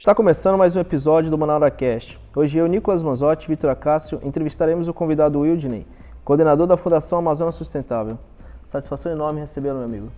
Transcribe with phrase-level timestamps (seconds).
[0.00, 2.18] Está começando mais um episódio do Manaura Cast.
[2.34, 5.86] Hoje eu, Nicolas Manzotti e Vitor Acácio entrevistaremos o convidado Wildney,
[6.24, 8.18] coordenador da Fundação Amazônia Sustentável.
[8.66, 10.08] Satisfação enorme recebê-lo, meu amigo.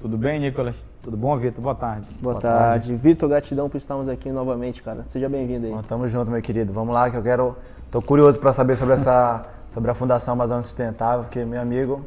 [0.00, 0.76] Tudo bem, Nicolas?
[1.02, 1.60] Tudo bom, Vitor?
[1.60, 2.06] Boa tarde.
[2.22, 2.90] Boa, Boa tarde.
[2.90, 2.94] tarde.
[2.94, 5.02] Vitor, gratidão por estarmos aqui novamente, cara.
[5.08, 5.72] Seja bem-vindo aí.
[5.72, 6.72] Bom, tamo junto, meu querido.
[6.72, 7.56] Vamos lá que eu quero...
[7.90, 12.04] Tô curioso para saber sobre essa sobre a Fundação Amazônia Sustentável, porque meu amigo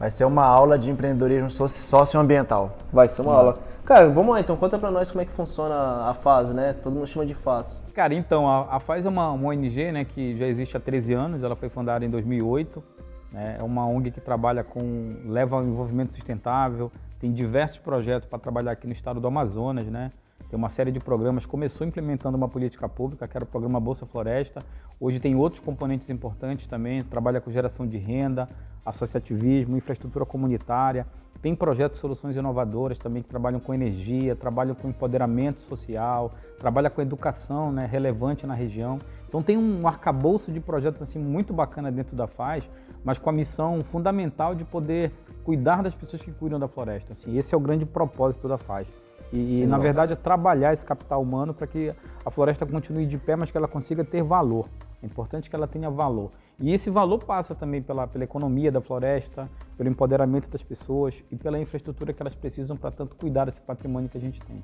[0.00, 2.74] vai ser uma aula de empreendedorismo socioambiental.
[2.90, 3.58] Vai ser uma aula.
[3.84, 6.72] Cara, vamos lá então, conta pra nós como é que funciona a FAS, né?
[6.72, 7.84] Todo mundo chama de FAS.
[7.92, 11.12] Cara, então, a, a FAS é uma, uma ONG né, que já existe há 13
[11.12, 12.82] anos, ela foi fundada em 2008.
[13.30, 13.56] Né?
[13.58, 16.90] É uma ONG que trabalha com, leva ao envolvimento sustentável,
[17.20, 20.10] tem diversos projetos para trabalhar aqui no estado do Amazonas, né?
[20.50, 24.04] Tem uma série de programas, começou implementando uma política pública, que era o programa Bolsa
[24.04, 24.60] Floresta.
[24.98, 28.48] Hoje tem outros componentes importantes também, trabalha com geração de renda,
[28.84, 31.06] associativismo, infraestrutura comunitária,
[31.42, 36.90] tem projetos de soluções inovadoras também que trabalham com energia, trabalham com empoderamento social, trabalha
[36.90, 38.98] com educação né, relevante na região.
[39.26, 42.68] Então tem um arcabouço de projetos assim muito bacana dentro da FAZ,
[43.02, 47.12] mas com a missão fundamental de poder cuidar das pessoas que cuidam da floresta.
[47.12, 48.86] Assim, esse é o grande propósito da FAZ.
[49.32, 51.92] E, na verdade, é trabalhar esse capital humano para que
[52.24, 54.68] a floresta continue de pé, mas que ela consiga ter valor.
[55.02, 56.30] É importante que ela tenha valor.
[56.58, 59.48] E esse valor passa também pela, pela economia da floresta,
[59.78, 64.10] pelo empoderamento das pessoas e pela infraestrutura que elas precisam para tanto cuidar desse patrimônio
[64.10, 64.62] que a gente tem.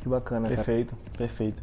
[0.00, 1.18] Que bacana, Perfeito, cara.
[1.18, 1.62] perfeito.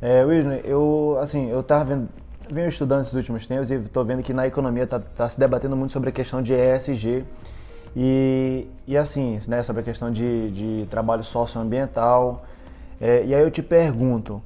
[0.00, 2.08] É, Wisner, eu, assim, eu estava vendo,
[2.52, 5.74] venho estudando esses últimos tempos e estou vendo que na economia está tá se debatendo
[5.74, 7.24] muito sobre a questão de ESG
[7.96, 12.44] e, e assim, né, sobre a questão de, de trabalho socioambiental.
[13.00, 14.42] É, e aí eu te pergunto,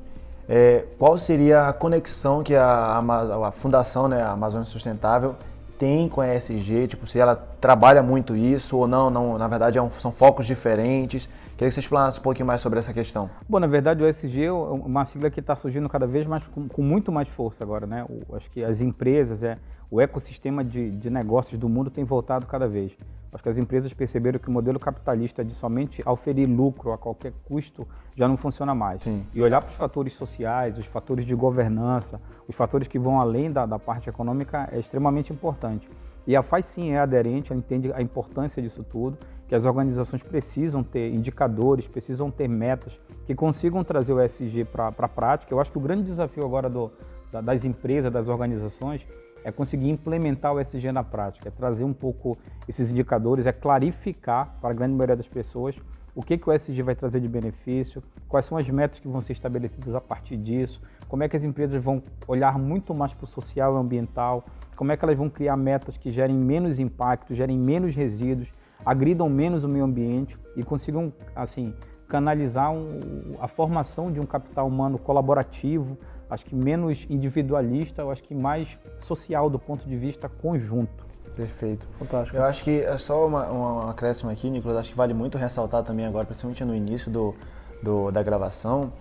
[0.48, 5.34] é, qual seria a conexão que a, a Fundação, né, a Amazônia Sustentável,
[5.76, 6.86] tem com a ESG?
[6.88, 10.46] Tipo, se ela trabalha muito isso ou não, não na verdade é um, são focos
[10.46, 11.28] diferentes.
[11.60, 13.28] Queria que você explanasse um pouquinho mais sobre essa questão.
[13.46, 16.66] Bom, na verdade o ESG é uma sigla que está surgindo cada vez mais com,
[16.66, 18.02] com, muito mais força agora, né?
[18.08, 19.58] O, acho que as empresas, é,
[19.90, 22.96] o ecossistema de, de negócios do mundo tem voltado cada vez.
[23.30, 27.34] Acho que as empresas perceberam que o modelo capitalista de somente oferir lucro a qualquer
[27.44, 29.02] custo já não funciona mais.
[29.02, 29.26] Sim.
[29.34, 33.52] E olhar para os fatores sociais, os fatores de governança, os fatores que vão além
[33.52, 35.86] da, da parte econômica é extremamente importante.
[36.26, 39.18] E a FAI sim é aderente, ela entende a importância disso tudo,
[39.50, 42.96] que as organizações precisam ter indicadores, precisam ter metas
[43.26, 45.52] que consigam trazer o ESG para a prática.
[45.52, 46.88] Eu acho que o grande desafio agora do,
[47.32, 49.04] da, das empresas, das organizações,
[49.42, 54.54] é conseguir implementar o ESG na prática, é trazer um pouco esses indicadores, é clarificar
[54.60, 55.74] para a grande maioria das pessoas
[56.14, 59.20] o que, que o ESG vai trazer de benefício, quais são as metas que vão
[59.20, 63.24] ser estabelecidas a partir disso, como é que as empresas vão olhar muito mais para
[63.24, 64.44] o social e ambiental,
[64.76, 68.48] como é que elas vão criar metas que gerem menos impacto, gerem menos resíduos,
[68.84, 71.74] agridam menos o meio ambiente e consigam, assim,
[72.08, 73.00] canalizar um,
[73.40, 75.96] a formação de um capital humano colaborativo,
[76.28, 81.06] acho que menos individualista, eu acho que mais social do ponto de vista conjunto.
[81.34, 81.86] Perfeito.
[81.98, 82.36] Fantástico.
[82.36, 85.84] Eu acho que é só uma, uma acréscimo aqui, Nicolas, acho que vale muito ressaltar
[85.84, 87.34] também agora, principalmente no início do,
[87.82, 88.92] do da gravação.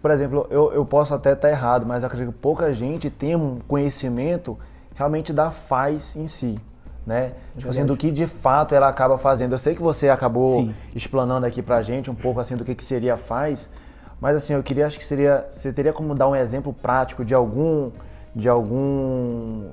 [0.00, 3.36] Por exemplo, eu, eu posso até estar errado, mas eu acredito que pouca gente tem
[3.36, 4.58] um conhecimento
[4.94, 6.58] realmente da faz em si.
[7.06, 7.32] Né?
[7.56, 9.52] Tipo assim, do que de fato ela acaba fazendo.
[9.52, 10.74] Eu sei que você acabou Sim.
[10.96, 13.68] explanando aqui pra gente um pouco assim do que, que seria faz,
[14.20, 17.34] mas assim, eu queria, acho que seria, você teria como dar um exemplo prático de
[17.34, 17.90] algum,
[18.34, 19.68] de algum,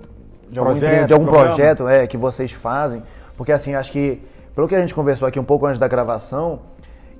[0.50, 3.02] de algum, projeto, de algum projeto é, que vocês fazem?
[3.38, 4.22] Porque assim, acho que,
[4.54, 6.60] pelo que a gente conversou aqui um pouco antes da gravação,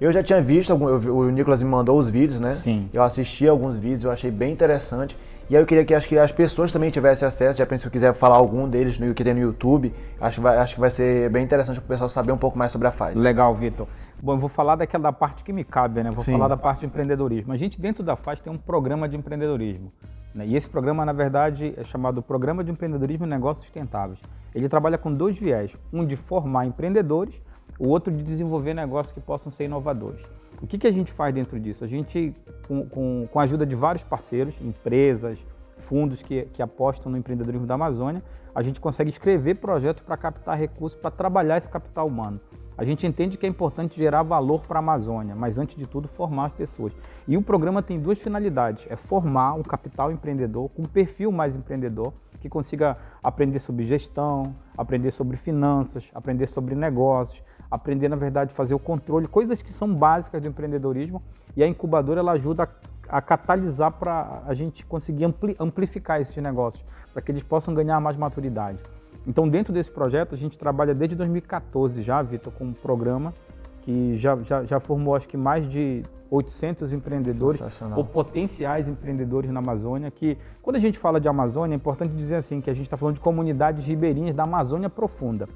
[0.02, 2.54] eu já tinha visto, o Nicolas me mandou os vídeos, né?
[2.54, 2.90] Sim.
[2.92, 5.16] Eu assisti alguns vídeos, eu achei bem interessante.
[5.52, 7.88] E aí eu queria que, acho que as pessoas também tivessem acesso, já pensei se
[7.88, 10.80] eu quiser falar algum deles no que tem no YouTube, acho que vai, acho que
[10.80, 13.16] vai ser bem interessante para o pessoal saber um pouco mais sobre a FAZ.
[13.16, 13.86] Legal, Vitor.
[14.24, 16.10] Bom, eu vou falar daquela da parte que me cabe, né?
[16.10, 16.32] Vou Sim.
[16.32, 17.52] falar da parte de empreendedorismo.
[17.52, 19.92] A gente dentro da FAZ tem um programa de empreendedorismo.
[20.34, 20.46] Né?
[20.48, 24.22] E esse programa, na verdade, é chamado Programa de Empreendedorismo e Negócios Sustentáveis.
[24.56, 27.36] Ele trabalha com dois viés, um de formar empreendedores,
[27.78, 30.22] o outro de desenvolver negócios que possam ser inovadores.
[30.62, 31.84] O que, que a gente faz dentro disso?
[31.84, 32.36] A gente,
[32.68, 35.40] com, com, com a ajuda de vários parceiros, empresas,
[35.78, 38.22] fundos que, que apostam no empreendedorismo da Amazônia,
[38.54, 42.40] a gente consegue escrever projetos para captar recursos para trabalhar esse capital humano.
[42.78, 46.08] A gente entende que é importante gerar valor para a Amazônia, mas antes de tudo
[46.08, 46.94] formar as pessoas.
[47.28, 51.56] E o programa tem duas finalidades: é formar um capital empreendedor com um perfil mais
[51.56, 58.54] empreendedor, que consiga aprender sobre gestão, aprender sobre finanças, aprender sobre negócios, aprender na verdade
[58.54, 61.24] fazer o controle, coisas que são básicas do empreendedorismo.
[61.56, 62.70] E a incubadora ela ajuda
[63.10, 66.84] a, a catalisar para a gente conseguir ampli, amplificar esses negócios,
[67.14, 68.80] para que eles possam ganhar mais maturidade.
[69.26, 73.34] Então, dentro desse projeto, a gente trabalha desde 2014 já, Vitor, com um programa
[73.82, 77.60] que já, já, já formou acho que mais de 800 empreendedores
[77.96, 82.36] ou potenciais empreendedores na Amazônia, que quando a gente fala de Amazônia, é importante dizer
[82.36, 85.50] assim, que a gente está falando de comunidades ribeirinhas da Amazônia profunda.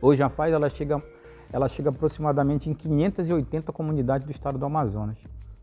[0.00, 1.02] Hoje a FAZ ela chega,
[1.56, 5.16] ela chega aproximadamente em 580 comunidades do estado do Amazonas.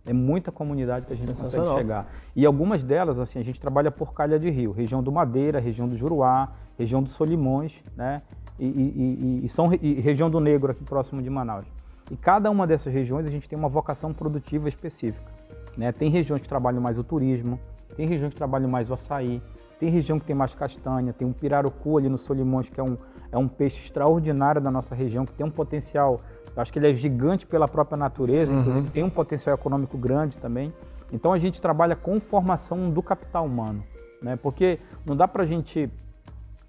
[0.03, 2.11] É muita comunidade que a gente consegue chegar.
[2.35, 5.87] E algumas delas, assim, a gente trabalha por calha de rio, região do Madeira, região
[5.87, 6.49] do Juruá,
[6.79, 8.23] região dos Solimões, né?
[8.57, 11.67] E, e, e, e são, região do Negro aqui próximo de Manaus.
[12.09, 15.31] E cada uma dessas regiões a gente tem uma vocação produtiva específica.
[15.77, 15.91] Né?
[15.91, 17.59] Tem regiões que trabalham mais o turismo,
[17.95, 19.39] tem regiões que trabalham mais o açaí,
[19.79, 22.97] tem região que tem mais castanha, tem um pirarucu ali no Solimões, que é um,
[23.33, 26.21] é um peixe extraordinário da nossa região, que tem um potencial,
[26.55, 28.59] eu acho que ele é gigante pela própria natureza, uhum.
[28.59, 30.71] inclusive tem um potencial econômico grande também.
[31.11, 33.83] Então a gente trabalha com formação do capital humano,
[34.21, 34.35] né?
[34.35, 35.91] porque não dá para a gente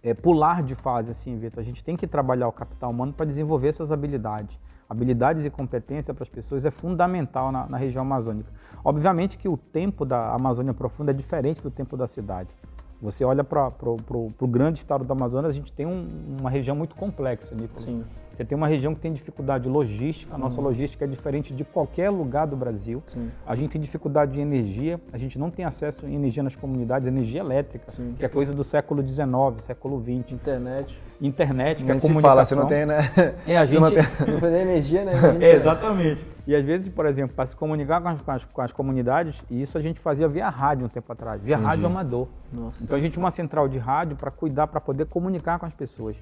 [0.03, 1.61] é, pular de fase assim, Vitor.
[1.61, 6.13] A gente tem que trabalhar o capital humano para desenvolver essas habilidades habilidades e competência
[6.13, 8.51] para as pessoas é fundamental na, na, região amazônica.
[8.85, 12.51] Obviamente que o tempo da Amazônia Profunda é diferente do tempo da cidade.
[13.01, 16.95] Você olha para o grande estado do Amazonas, a gente tem um, uma região muito
[16.95, 17.85] complexa, Nicolas.
[17.85, 18.05] Sim.
[18.35, 20.67] Você tem uma região que tem dificuldade logística, a nossa uhum.
[20.67, 23.01] logística é diferente de qualquer lugar do Brasil.
[23.07, 23.31] Sim.
[23.47, 27.07] A gente tem dificuldade de energia, a gente não tem acesso a energia nas comunidades,
[27.07, 28.17] energia elétrica, Sim.
[28.19, 29.25] que é coisa do século XIX,
[29.61, 30.33] século XX.
[30.33, 30.99] Internet.
[31.21, 32.35] Internet, que Nem é se comunicação.
[32.35, 33.09] fala, você não tem, né?
[33.47, 33.81] É, a gente...
[33.81, 34.03] não, tem...
[34.03, 35.13] não tem energia, né?
[35.41, 36.27] é, exatamente.
[36.45, 39.43] E às vezes, por exemplo, para se comunicar com as, com, as, com as, comunidades,
[39.49, 41.69] e isso a gente fazia via rádio um tempo atrás, via Entendi.
[41.69, 42.27] rádio amador.
[42.53, 42.83] Nossa.
[42.83, 45.73] Então a gente tinha uma central de rádio para cuidar, para poder comunicar com as
[45.73, 46.17] pessoas.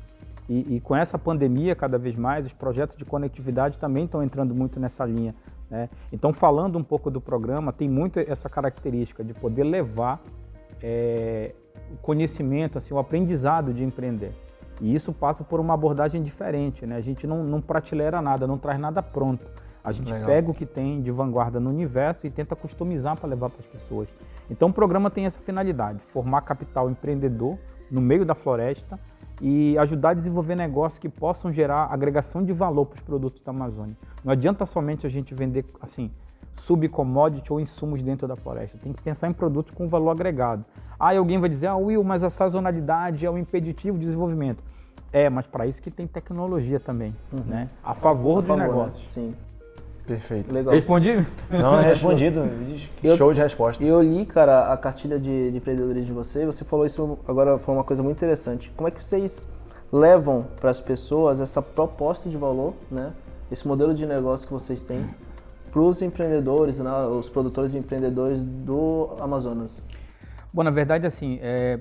[0.49, 4.55] E, e, com essa pandemia, cada vez mais, os projetos de conectividade também estão entrando
[4.55, 5.35] muito nessa linha.
[5.71, 5.89] Né?
[6.12, 10.21] Então, falando um pouco do programa, tem muito essa característica de poder levar
[10.83, 11.55] é,
[11.93, 14.33] o conhecimento, assim, o aprendizado de empreender.
[14.81, 16.85] E isso passa por uma abordagem diferente.
[16.85, 16.97] Né?
[16.97, 19.47] A gente não, não prateleira nada, não traz nada pronto.
[19.85, 20.27] A gente Legal.
[20.27, 23.67] pega o que tem de vanguarda no universo e tenta customizar para levar para as
[23.67, 24.09] pessoas.
[24.50, 27.59] Então, o programa tem essa finalidade: formar capital empreendedor
[27.93, 28.99] no meio da floresta
[29.41, 33.50] e ajudar a desenvolver negócios que possam gerar agregação de valor para os produtos da
[33.50, 33.97] Amazônia.
[34.25, 36.11] Não adianta somente a gente vender assim
[36.53, 38.79] subcommodity ou insumos dentro da floresta.
[38.79, 40.65] Tem que pensar em produtos com valor agregado.
[40.99, 44.62] Aí alguém vai dizer, ah, Will, mas a sazonalidade é um impeditivo de desenvolvimento.
[45.12, 47.44] É, mas para isso que tem tecnologia também, uhum.
[47.44, 47.69] né?
[47.85, 48.93] A favor a dos favor, né?
[49.06, 49.35] Sim.
[50.06, 50.52] Perfeito.
[50.52, 50.75] Legal.
[50.75, 51.26] Respondi?
[51.50, 52.43] Não, é respondido.
[53.16, 53.82] Show de resposta.
[53.82, 56.44] E eu li, cara, a cartilha de, de empreendedores de você.
[56.44, 58.72] Você falou isso agora, foi uma coisa muito interessante.
[58.76, 59.49] Como é que vocês
[59.93, 63.12] levam para as pessoas essa proposta de valor, né?
[63.50, 65.08] Esse modelo de negócio que vocês têm
[65.70, 66.90] para os empreendedores, né?
[67.06, 69.82] os produtores e empreendedores do Amazonas?
[70.52, 71.78] Bom, na verdade, assim, é,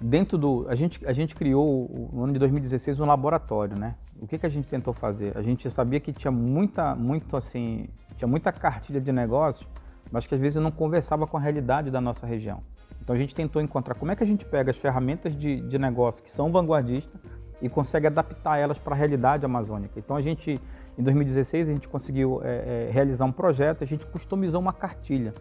[0.00, 0.66] dentro do.
[0.68, 3.94] A gente, a gente criou, no ano de 2016, um laboratório, né?
[4.20, 5.36] O que, que a gente tentou fazer?
[5.36, 9.68] A gente sabia que tinha muita, muito assim, tinha muita cartilha de negócios,
[10.10, 12.62] mas que às vezes não conversava com a realidade da nossa região.
[13.02, 15.78] Então a gente tentou encontrar como é que a gente pega as ferramentas de, de
[15.78, 17.20] negócio que são vanguardistas
[17.62, 19.98] e consegue adaptar elas para a realidade amazônica.
[19.98, 20.60] Então a gente,
[20.98, 25.34] em 2016, a gente conseguiu é, é, realizar um projeto, a gente customizou uma cartilha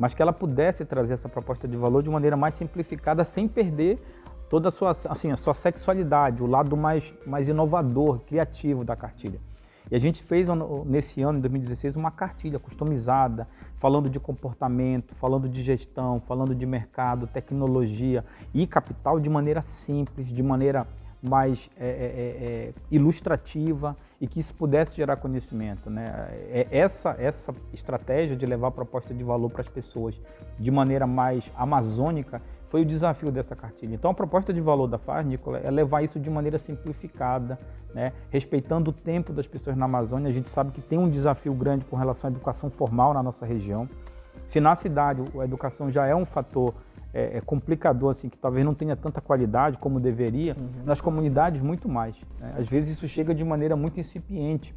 [0.00, 4.02] mas que ela pudesse trazer essa proposta de valor de maneira mais simplificada, sem perder
[4.48, 9.38] toda a sua, assim, a sua sexualidade, o lado mais, mais inovador, criativo da cartilha.
[9.90, 10.48] E a gente fez
[10.86, 13.46] nesse ano, em 2016, uma cartilha customizada,
[13.76, 20.28] falando de comportamento, falando de gestão, falando de mercado, tecnologia e capital de maneira simples,
[20.28, 20.86] de maneira
[21.22, 25.90] mais é, é, é, é ilustrativa e que isso pudesse gerar conhecimento.
[25.90, 26.04] Né?
[26.50, 30.20] É essa, essa estratégia de levar proposta de valor para as pessoas
[30.58, 33.94] de maneira mais amazônica foi o desafio dessa cartilha.
[33.94, 37.58] Então, a proposta de valor da FAS, Nicola, é levar isso de maneira simplificada,
[37.92, 38.12] né?
[38.30, 40.30] respeitando o tempo das pessoas na Amazônia.
[40.30, 43.44] A gente sabe que tem um desafio grande com relação à educação formal na nossa
[43.44, 43.88] região.
[44.46, 46.72] Se na cidade a educação já é um fator
[47.12, 50.84] é, é, complicador, assim, que talvez não tenha tanta qualidade como deveria, uhum.
[50.84, 52.16] nas comunidades muito mais.
[52.38, 52.54] Né?
[52.58, 54.74] Às vezes isso chega de maneira muito incipiente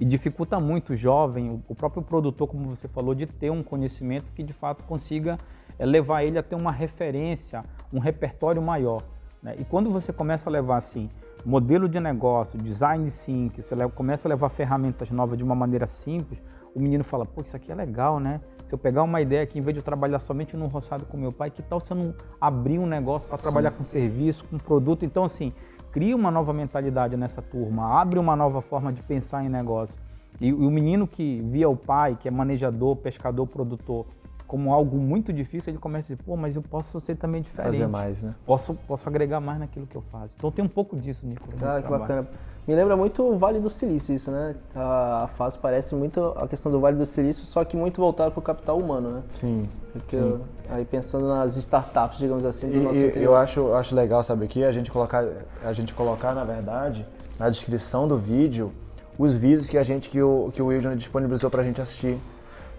[0.00, 4.32] e dificulta muito o jovem, o próprio produtor, como você falou, de ter um conhecimento
[4.34, 5.38] que de fato consiga
[5.78, 9.02] é, levar ele a ter uma referência, um repertório maior.
[9.42, 9.56] Né?
[9.58, 11.10] E quando você começa a levar assim
[11.44, 16.40] modelo de negócio, design thinking, você começa a levar ferramentas novas de uma maneira simples,
[16.74, 18.40] o menino fala, pô, isso aqui é legal, né?
[18.64, 21.16] Se eu pegar uma ideia aqui, em vez de eu trabalhar somente no roçado com
[21.16, 24.58] meu pai, que tal se eu não abrir um negócio para trabalhar com serviço, com
[24.58, 25.04] produto?
[25.04, 25.52] Então, assim,
[25.90, 29.94] cria uma nova mentalidade nessa turma, abre uma nova forma de pensar em negócio.
[30.40, 34.06] E, e o menino que via o pai, que é manejador, pescador, produtor,
[34.52, 37.72] como algo muito difícil, ele começa a dizer, pô, mas eu posso ser também diferente.
[37.72, 38.34] Fazer mais, né?
[38.44, 40.34] Posso, posso agregar mais naquilo que eu faço.
[40.36, 41.48] Então tem um pouco disso, Nico.
[41.62, 42.28] Ah, que bacana.
[42.68, 44.54] Me lembra muito o Vale do Silício isso, né?
[44.76, 48.40] A, fase parece muito a questão do Vale do Silício, só que muito voltado para
[48.40, 49.22] o capital humano, né?
[49.30, 49.66] Sim.
[49.90, 50.40] Porque sim.
[50.68, 54.44] aí pensando nas startups, digamos assim, do e, nosso e, eu acho, acho legal, sabe,
[54.44, 55.26] aqui a gente colocar,
[55.64, 57.06] a gente colocar, na verdade,
[57.38, 58.70] na descrição do vídeo,
[59.18, 62.20] os vídeos que a gente, que o, que o William disponibilizou para a gente assistir.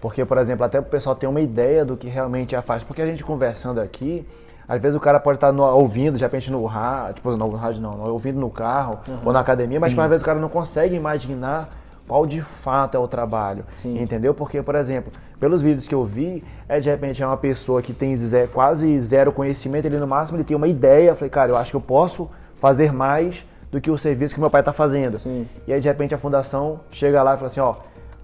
[0.04, 2.84] Porque, por exemplo, até o pessoal ter uma ideia do que realmente é a faz.
[2.84, 4.22] Porque a gente conversando aqui,
[4.68, 7.80] às vezes o cara pode estar no, ouvindo, de repente no rádio, tipo, no rádio
[7.80, 9.18] não, ouvindo no carro uhum.
[9.24, 9.80] ou na academia, Sim.
[9.80, 11.70] mas às vezes o cara não consegue imaginar
[12.06, 13.96] qual de fato é o trabalho, Sim.
[13.98, 14.34] entendeu?
[14.34, 17.94] Porque, por exemplo, pelos vídeos que eu vi, é de repente é uma pessoa que
[17.94, 21.50] tem zero, quase zero conhecimento, ele no máximo ele tem uma ideia, eu falei, cara,
[21.50, 23.42] eu acho que eu posso fazer mais
[23.72, 25.16] do que o serviço que meu pai está fazendo.
[25.16, 25.48] Sim.
[25.66, 27.76] E aí de repente a fundação chega lá e fala assim, ó,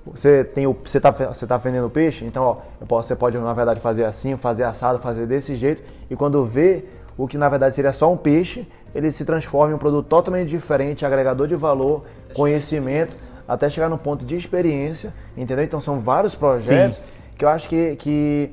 [0.07, 3.53] você tem o, você está você tá vendendo peixe, então ó, posso, você pode na
[3.53, 5.83] verdade fazer assim, fazer assado, fazer desse jeito.
[6.09, 6.85] E quando vê
[7.17, 10.49] o que na verdade seria só um peixe, ele se transforma em um produto totalmente
[10.49, 12.05] diferente, agregador de valor,
[12.35, 13.17] conhecimento,
[13.47, 15.65] até chegar no ponto de experiência, entendeu?
[15.65, 17.03] Então são vários projetos Sim.
[17.37, 18.51] que eu acho que, que,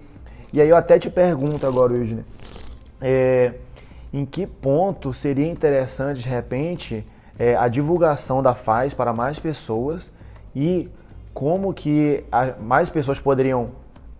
[0.51, 2.25] e aí eu até te pergunto agora, Eugênio,
[3.00, 3.54] é,
[4.12, 7.06] em que ponto seria interessante de repente
[7.38, 10.12] é, a divulgação da FAZ para mais pessoas
[10.56, 10.89] e
[11.38, 12.24] como que
[12.60, 13.70] mais pessoas poderiam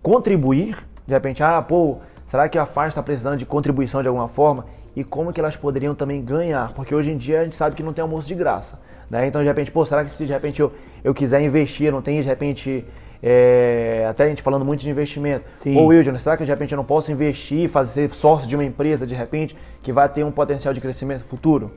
[0.00, 4.28] contribuir, de repente, ah, pô, será que a FAS está precisando de contribuição de alguma
[4.28, 4.66] forma?
[4.94, 6.72] E como que elas poderiam também ganhar?
[6.74, 8.78] Porque hoje em dia a gente sabe que não tem almoço de graça.
[9.10, 9.26] Né?
[9.26, 10.70] Então, de repente, pô, será que se de repente eu,
[11.02, 12.84] eu quiser investir, não tem de repente.
[13.20, 15.44] É, até a gente falando muito de investimento.
[15.54, 15.74] Sim.
[15.74, 19.04] Pô, Wilson, será que de repente eu não posso investir, fazer sócio de uma empresa
[19.04, 21.68] de repente que vai ter um potencial de crescimento futuro?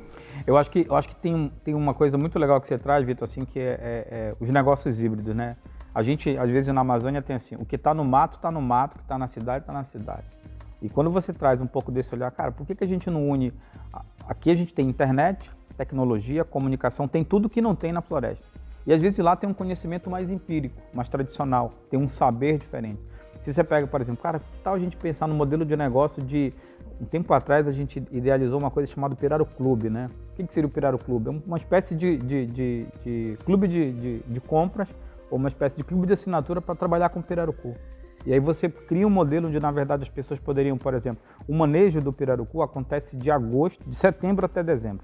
[0.45, 3.05] Eu acho que, eu acho que tem, tem uma coisa muito legal que você traz,
[3.05, 5.55] Vitor, assim, que é, é, é, os negócios híbridos, né?
[5.93, 8.61] A gente, às vezes, na Amazônia tem assim, o que está no mato, está no
[8.61, 10.23] mato, o que está na cidade, está na cidade.
[10.81, 13.29] E quando você traz um pouco desse olhar, cara, por que, que a gente não
[13.29, 13.53] une...
[14.27, 18.45] Aqui a gente tem internet, tecnologia, comunicação, tem tudo que não tem na floresta.
[18.85, 22.99] E às vezes lá tem um conhecimento mais empírico, mais tradicional, tem um saber diferente.
[23.39, 26.21] Se você pega, por exemplo, cara, que tal a gente pensar no modelo de negócio
[26.21, 26.53] de
[27.01, 30.07] um tempo atrás a gente idealizou uma coisa chamada Piraro Clube, né?
[30.33, 31.29] O que, seria o Piraro Clube?
[31.29, 34.87] É uma espécie de, de, de, de clube de, compras
[35.29, 37.73] ou uma espécie de clube de assinatura para trabalhar com o Pirarucu.
[38.23, 41.55] E aí você cria um modelo onde, na verdade, as pessoas poderiam, por exemplo, o
[41.55, 45.03] manejo do pirarucu acontece de agosto, de setembro até dezembro.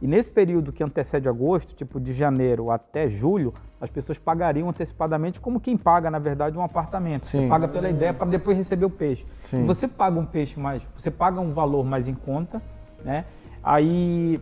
[0.00, 5.40] E nesse período que antecede agosto, tipo de janeiro até julho, as pessoas pagariam antecipadamente
[5.40, 7.26] como quem paga, na verdade, um apartamento.
[7.26, 7.42] Sim.
[7.42, 9.24] Você paga pela ideia para depois receber o peixe.
[9.42, 9.62] Sim.
[9.62, 12.60] E você paga um peixe mais, você paga um valor mais em conta,
[13.04, 13.24] né?
[13.62, 14.40] Aí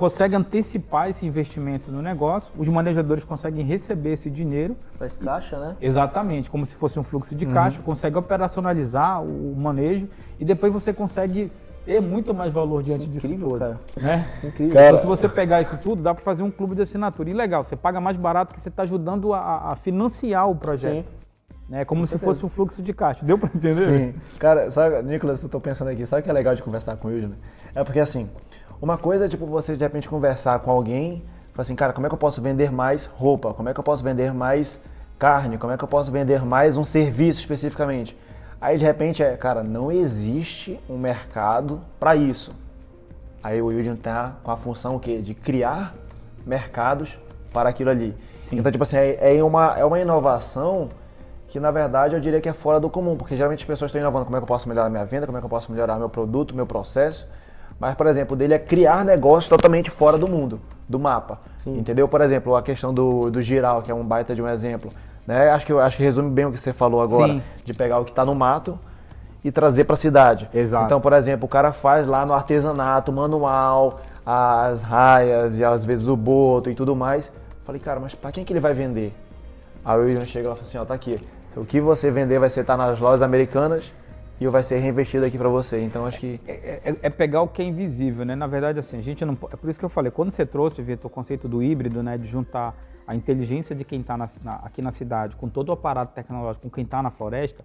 [0.00, 4.74] consegue antecipar esse investimento no negócio, os manejadores conseguem receber esse dinheiro.
[4.98, 5.76] Faz caixa, né?
[5.78, 7.84] Exatamente, como se fosse um fluxo de caixa, uhum.
[7.84, 10.08] consegue operacionalizar o manejo
[10.38, 11.52] e depois você consegue
[11.84, 13.58] ter muito mais valor diante Incrível, disso tudo.
[13.58, 13.80] Cara.
[14.00, 14.28] Né?
[14.44, 14.74] Incrível.
[14.74, 17.30] Cara, então, se você pegar isso tudo, dá para fazer um clube de assinatura.
[17.30, 21.04] E legal, você paga mais barato porque você está ajudando a, a, financiar o projeto.
[21.04, 21.20] Sim.
[21.68, 21.84] Né?
[21.84, 23.24] Como Com se fosse um fluxo de caixa.
[23.24, 23.88] Deu para entender?
[23.88, 24.14] Sim.
[24.38, 27.08] Cara, sabe, Nicolas, eu estou pensando aqui, sabe o que é legal de conversar com
[27.08, 27.34] o Wilson?
[27.74, 28.28] É porque assim,
[28.82, 31.22] uma coisa é tipo você de repente conversar com alguém,
[31.52, 33.54] falar assim, cara, como é que eu posso vender mais roupa?
[33.54, 34.82] Como é que eu posso vender mais
[35.18, 35.58] carne?
[35.58, 38.16] Como é que eu posso vender mais um serviço especificamente?
[38.60, 42.52] Aí de repente é, cara, não existe um mercado para isso.
[43.42, 45.18] Aí o William tá com a função o quê?
[45.18, 45.94] De criar
[46.44, 47.18] mercados
[47.52, 48.14] para aquilo ali.
[48.36, 48.58] Sim.
[48.58, 50.90] Então, tipo assim, é, é, uma, é uma inovação
[51.48, 54.00] que na verdade eu diria que é fora do comum, porque geralmente as pessoas estão
[54.00, 55.98] inovando como é que eu posso melhorar minha venda, como é que eu posso melhorar
[55.98, 57.26] meu produto, meu processo.
[57.78, 61.40] Mas, por exemplo, dele é criar negócios totalmente fora do mundo, do mapa.
[61.56, 61.78] Sim.
[61.78, 62.06] Entendeu?
[62.06, 64.90] Por exemplo, a questão do, do giral, que é um baita de um exemplo.
[65.26, 65.50] Né?
[65.50, 67.42] Acho, que, acho que resume bem o que você falou agora, Sim.
[67.64, 68.78] de pegar o que está no mato
[69.44, 70.48] e trazer para a cidade.
[70.52, 70.86] Exato.
[70.86, 76.08] Então, por exemplo, o cara faz lá no artesanato, manual, as raias e às vezes
[76.08, 77.32] o boto e tudo mais.
[77.64, 79.14] Falei, cara, mas para quem que ele vai vender?
[79.84, 81.18] Aí o William chega e fala assim, ó, tá aqui.
[81.56, 83.92] O que você vender vai ser estar tá nas lojas americanas
[84.40, 85.80] e vai ser reinvestido aqui para você.
[85.80, 88.34] Então acho que é, é, é, pegar o que é invisível, né?
[88.34, 90.10] Na verdade, assim, a gente não é por isso que eu falei.
[90.10, 92.74] Quando você trouxe, Vitor, o conceito do híbrido, né, de juntar
[93.06, 94.16] a inteligência de quem está
[94.62, 97.62] aqui na cidade, com todo o aparato tecnológico, com quem está na floresta,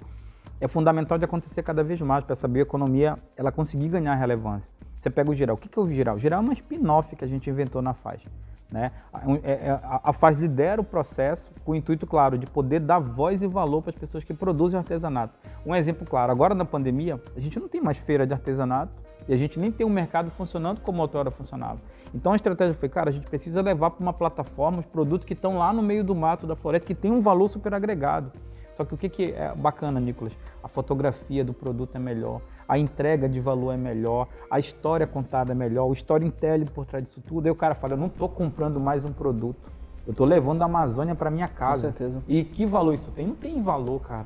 [0.59, 4.69] é fundamental de acontecer cada vez mais para saber a economia ela conseguir ganhar relevância.
[4.97, 5.55] Você pega o geral.
[5.55, 6.15] O que é o geral?
[6.15, 8.21] O geral é uma spin-off que a gente inventou na FAZ.
[8.71, 8.91] Né?
[9.43, 13.41] É, é, a FAZ lidera o processo com o intuito, claro, de poder dar voz
[13.41, 15.33] e valor para as pessoas que produzem artesanato.
[15.65, 18.91] Um exemplo claro, agora na pandemia, a gente não tem mais feira de artesanato
[19.27, 21.79] e a gente nem tem um mercado funcionando como a outrora funcionava.
[22.13, 25.33] Então a estratégia foi, cara, a gente precisa levar para uma plataforma os produtos que
[25.33, 28.31] estão lá no meio do mato da floresta, que tem um valor super agregado.
[28.75, 30.33] Só que o que, que é bacana, Nicolas?
[30.61, 35.53] A fotografia do produto é melhor, a entrega de valor é melhor, a história contada
[35.53, 37.45] é melhor, o storytelling por trás disso tudo.
[37.45, 39.71] Aí o cara fala, eu não estou comprando mais um produto,
[40.05, 41.87] eu estou levando a Amazônia para minha casa.
[41.87, 42.23] Com certeza.
[42.27, 43.27] E que valor isso tem?
[43.27, 44.25] Não tem valor, cara.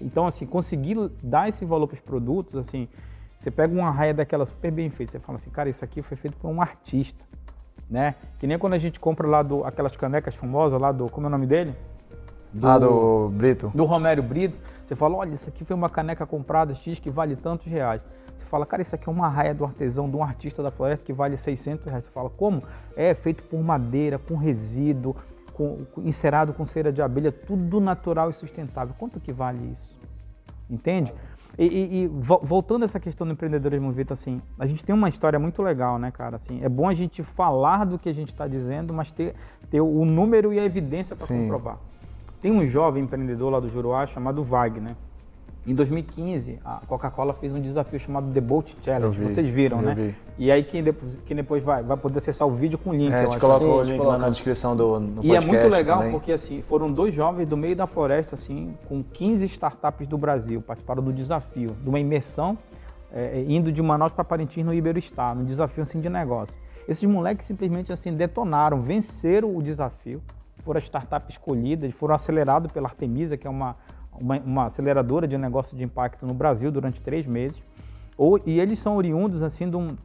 [0.00, 2.86] Então, assim, conseguir dar esse valor para os produtos, assim,
[3.34, 6.16] você pega uma raia daquela super bem feita, você fala assim, cara, isso aqui foi
[6.16, 7.24] feito por um artista,
[7.88, 8.14] né?
[8.38, 11.28] Que nem quando a gente compra lá do, aquelas canecas famosas lá do, como é
[11.28, 11.74] o nome dele?
[12.52, 13.70] Do, ah, do Brito.
[13.74, 14.56] Do Romério Brito.
[14.84, 18.00] Você fala, olha, isso aqui foi uma caneca comprada X que vale tantos reais.
[18.38, 21.04] Você fala, cara, isso aqui é uma raia do artesão, de um artista da floresta
[21.04, 22.04] que vale 600 reais.
[22.04, 22.62] Você fala, como?
[22.96, 25.16] É feito por madeira, com resíduo,
[25.52, 28.94] com, com, encerado com cera de abelha, tudo natural e sustentável.
[28.96, 29.98] Quanto que vale isso?
[30.70, 31.12] Entende?
[31.58, 35.08] E, e, e, voltando a essa questão do empreendedorismo, Vitor, assim, a gente tem uma
[35.08, 36.36] história muito legal, né, cara?
[36.36, 39.34] Assim, é bom a gente falar do que a gente está dizendo, mas ter,
[39.70, 41.78] ter o número e a evidência para comprovar.
[42.46, 44.94] Tem um jovem empreendedor lá do Juruá chamado Wagner.
[45.66, 49.18] Em 2015, a Coca-Cola fez um desafio chamado The Boat Challenge.
[49.18, 49.96] Vi, Vocês viram, né?
[49.96, 50.14] Vi.
[50.38, 53.12] E aí quem depois, quem depois vai, vai poder acessar o vídeo com o link.
[53.12, 55.98] É, a gente colocou o link lá na descrição do no E é muito legal
[55.98, 56.12] também.
[56.12, 60.62] porque assim, foram dois jovens do meio da floresta, assim, com 15 startups do Brasil,
[60.62, 62.56] participaram do desafio, de uma imersão,
[63.12, 66.56] é, indo de Manaus para Parintins no Iberostar, num desafio assim de negócio.
[66.86, 70.22] Esses moleques simplesmente assim detonaram, venceram o desafio
[70.66, 73.76] foram as startups escolhidas, foram acelerados pela Artemisa, que é uma,
[74.12, 77.62] uma, uma, aceleradora de negócio de impacto no Brasil durante três meses.
[78.18, 79.96] Ou, e eles são oriundos assim de um,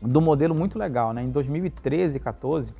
[0.00, 1.12] de um modelo muito legal.
[1.12, 1.24] Né?
[1.24, 2.72] Em 2013 e 2014,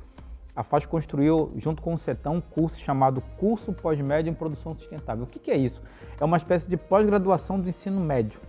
[0.55, 5.25] a FAS construiu, junto com o CETão, um curso chamado Curso Pós-Médio em Produção Sustentável.
[5.25, 5.81] O que, que é isso?
[6.17, 8.39] É uma espécie de pós-graduação do ensino médio.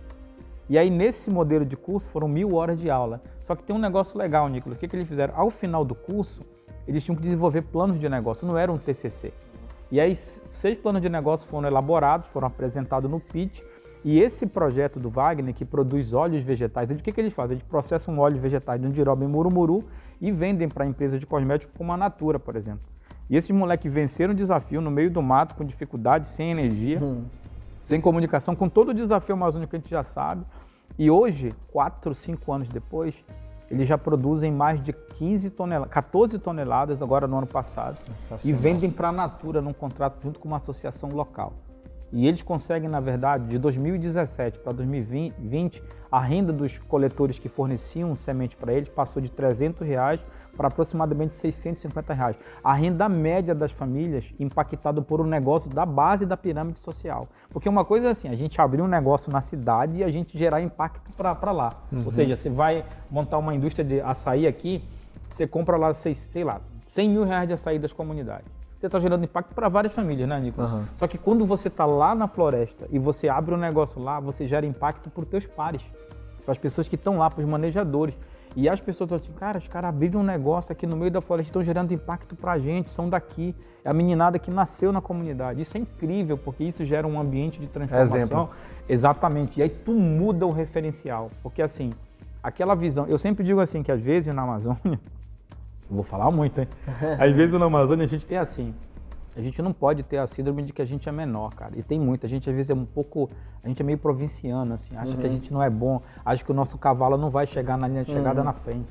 [0.69, 3.21] E aí, nesse modelo de curso, foram mil horas de aula.
[3.41, 4.77] Só que tem um negócio legal, Nicolas.
[4.77, 5.33] O que, que eles fizeram?
[5.35, 6.45] Ao final do curso,
[6.87, 9.33] eles tinham que desenvolver planos de negócio, não era um TCC.
[9.91, 10.15] E aí,
[10.53, 13.61] seis planos de negócio foram elaborados, foram apresentados no pitch,
[14.03, 17.55] e esse projeto do Wagner, que produz óleos vegetais, o que, que eles fazem?
[17.55, 19.83] Eles processam óleos vegetais de Andiroba e Murumuru
[20.21, 22.81] e vendem para empresas de cosméticos como a Natura, por exemplo.
[23.29, 27.25] E esses moleques venceram o desafio no meio do mato, com dificuldade, sem energia, hum.
[27.81, 30.45] sem comunicação, com todo o desafio amazônico que a gente já sabe.
[30.97, 33.13] E hoje, quatro, cinco anos depois,
[33.69, 37.97] eles já produzem mais de 15 toneladas, 14 toneladas agora no ano passado
[38.43, 41.53] e vendem para a Natura num contrato junto com uma associação local.
[42.11, 48.15] E eles conseguem, na verdade, de 2017 para 2020, a renda dos coletores que forneciam
[48.15, 50.21] semente para eles passou de 300 reais
[50.57, 52.35] para aproximadamente 650 reais.
[52.63, 57.29] A renda média das famílias impactada por um negócio da base da pirâmide social.
[57.51, 60.37] Porque uma coisa é assim, a gente abrir um negócio na cidade e a gente
[60.37, 61.75] gerar impacto para lá.
[61.91, 62.03] Uhum.
[62.05, 64.83] Ou seja, você vai montar uma indústria de açaí aqui,
[65.31, 68.57] você compra lá, sei, sei lá, 100 mil reais de açaí das comunidades.
[68.77, 70.61] Você está gerando impacto para várias famílias, né, Nico?
[70.61, 70.85] Uhum.
[70.95, 74.47] Só que quando você está lá na floresta e você abre um negócio lá, você
[74.47, 75.81] gera impacto para os teus pares,
[76.43, 78.15] para as pessoas que estão lá, para os manejadores.
[78.57, 81.21] E as pessoas falam assim, cara, os caras abriram um negócio aqui no meio da
[81.21, 83.55] floresta, estão gerando impacto pra gente, são daqui.
[83.85, 85.61] É a meninada que nasceu na comunidade.
[85.61, 88.17] Isso é incrível, porque isso gera um ambiente de transformação.
[88.19, 88.49] Exemplo.
[88.89, 89.59] Exatamente.
[89.59, 91.29] E aí tu muda o referencial.
[91.43, 91.93] Porque assim,
[92.41, 93.05] aquela visão.
[93.05, 94.99] Eu sempre digo assim que às vezes na Amazônia,
[95.87, 96.67] vou falar muito, hein?
[97.19, 98.73] Às vezes na Amazônia a gente tem assim,
[99.37, 101.77] a gente não pode ter a síndrome de que a gente é menor, cara.
[101.77, 102.25] E tem muito.
[102.25, 103.29] A gente às vezes é um pouco.
[103.63, 104.95] A gente é meio provinciano, assim.
[104.95, 105.17] Acha uhum.
[105.17, 105.35] que a uhum.
[105.35, 106.01] gente não é bom.
[106.25, 108.45] Acha que o nosso cavalo não vai chegar na linha de chegada uhum.
[108.45, 108.89] na frente.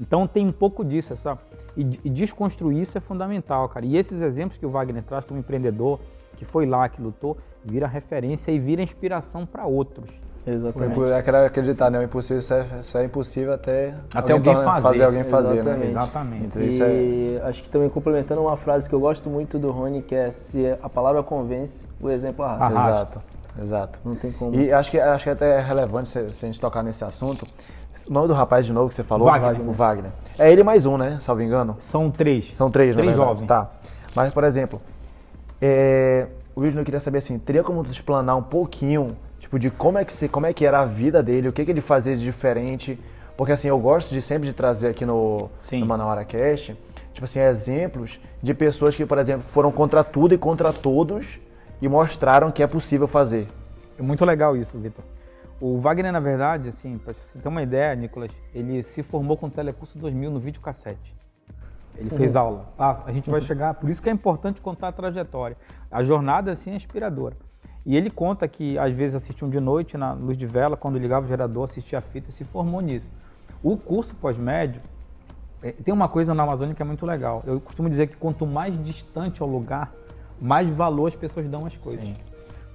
[0.00, 1.38] Então tem um pouco disso, essa.
[1.76, 3.86] E, e desconstruir isso é fundamental, cara.
[3.86, 6.00] E esses exemplos que o Wagner traz como empreendedor,
[6.36, 10.10] que foi lá, que lutou, vira referência e vira inspiração para outros.
[10.46, 10.98] Exatamente.
[10.98, 11.98] Eu quero acreditar, né?
[11.98, 14.82] O impossível só é, só é impossível até, até alguém, alguém fazer.
[14.82, 15.04] fazer.
[15.04, 15.78] alguém fazer, Exatamente.
[15.78, 15.90] né?
[15.90, 16.44] Exatamente.
[16.46, 17.42] Então, e é...
[17.48, 20.76] acho que também complementando uma frase que eu gosto muito do Rony, que é se
[20.82, 22.78] a palavra convence, o exemplo arrasta.
[22.78, 23.00] arrasta.
[23.00, 23.20] Exato,
[23.62, 23.98] exato.
[24.04, 24.54] Não tem como.
[24.54, 27.46] E acho que, acho que até é relevante se, se a gente tocar nesse assunto.
[28.06, 29.26] O nome do rapaz de novo que você falou?
[29.28, 29.60] Wagner.
[29.66, 30.10] O Wagner.
[30.38, 31.18] É ele mais um, né?
[31.20, 31.76] Salvo engano.
[31.78, 32.52] São três.
[32.54, 33.46] São três, Três jovens.
[33.46, 33.70] Tá.
[34.14, 34.80] Mas, por exemplo,
[35.62, 39.16] é, o Wilson eu queria saber assim, teria como tu explanar um pouquinho
[39.54, 41.64] tipo, de como é que, se, como é que era a vida dele, o que,
[41.64, 42.98] que ele fazia de diferente.
[43.36, 45.80] Porque assim, eu gosto de sempre de trazer aqui no, Sim.
[45.80, 46.76] no Manauara Cast,
[47.12, 51.26] tipo assim, exemplos de pessoas que, por exemplo, foram contra tudo e contra todos
[51.80, 53.48] e mostraram que é possível fazer.
[53.98, 55.04] É muito legal isso, Vitor.
[55.60, 59.46] O Wagner, na verdade, assim, para você ter uma ideia, Nicolas, ele se formou com
[59.46, 61.14] o Telecurso 2000 no videocassete.
[61.96, 62.16] Ele uhum.
[62.16, 62.72] fez aula.
[62.78, 65.56] Ah, a gente vai chegar, por isso que é importante contar a trajetória.
[65.90, 67.36] A jornada, assim, é inspiradora.
[67.86, 71.26] E ele conta que às vezes assistiam de noite na luz de vela, quando ligava
[71.26, 73.10] o gerador, assistia a fita e se formou nisso.
[73.62, 74.80] O curso pós-médio,
[75.62, 77.42] é, tem uma coisa na Amazônia que é muito legal.
[77.46, 79.92] Eu costumo dizer que quanto mais distante ao lugar,
[80.40, 82.08] mais valor as pessoas dão às coisas.
[82.08, 82.14] Sim.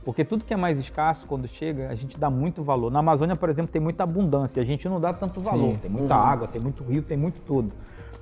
[0.03, 2.91] Porque tudo que é mais escasso, quando chega, a gente dá muito valor.
[2.91, 5.73] Na Amazônia, por exemplo, tem muita abundância, a gente não dá tanto valor.
[5.73, 5.79] Sim.
[5.81, 6.21] Tem muita uhum.
[6.23, 7.71] água, tem muito rio, tem muito tudo.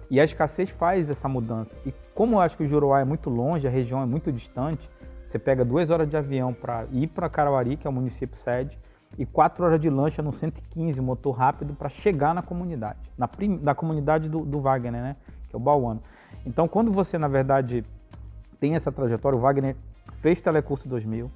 [0.09, 1.75] E a escassez faz essa mudança.
[1.85, 4.89] E como eu acho que o Juruá é muito longe, a região é muito distante,
[5.27, 8.79] você pega duas horas de avião para ir para Carauari, que é o município sede,
[9.17, 13.59] e quatro horas de lancha no 115, motor rápido, para chegar na comunidade, na, prim,
[13.61, 15.15] na comunidade do, do, Wagner, né?
[15.49, 16.01] Que é o Bauano.
[16.45, 17.83] Então, quando você, na verdade,
[18.57, 19.75] tem essa trajetória, o Wagner
[20.21, 21.29] fez Telecurso 2000,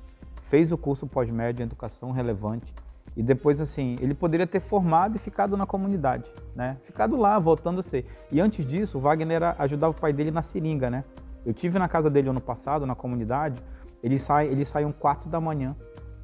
[0.43, 2.73] fez o curso pós-médio em Educação Relevante,
[3.17, 6.77] e depois, assim, ele poderia ter formado e ficado na comunidade, né?
[6.83, 8.05] Ficado lá, voltando a ser.
[8.31, 11.03] E antes disso, o Wagner ajudava o pai dele na seringa, né?
[11.45, 13.61] Eu tive na casa dele ano passado, na comunidade,
[14.03, 15.75] ele sai, ele sai um quarto da manhã,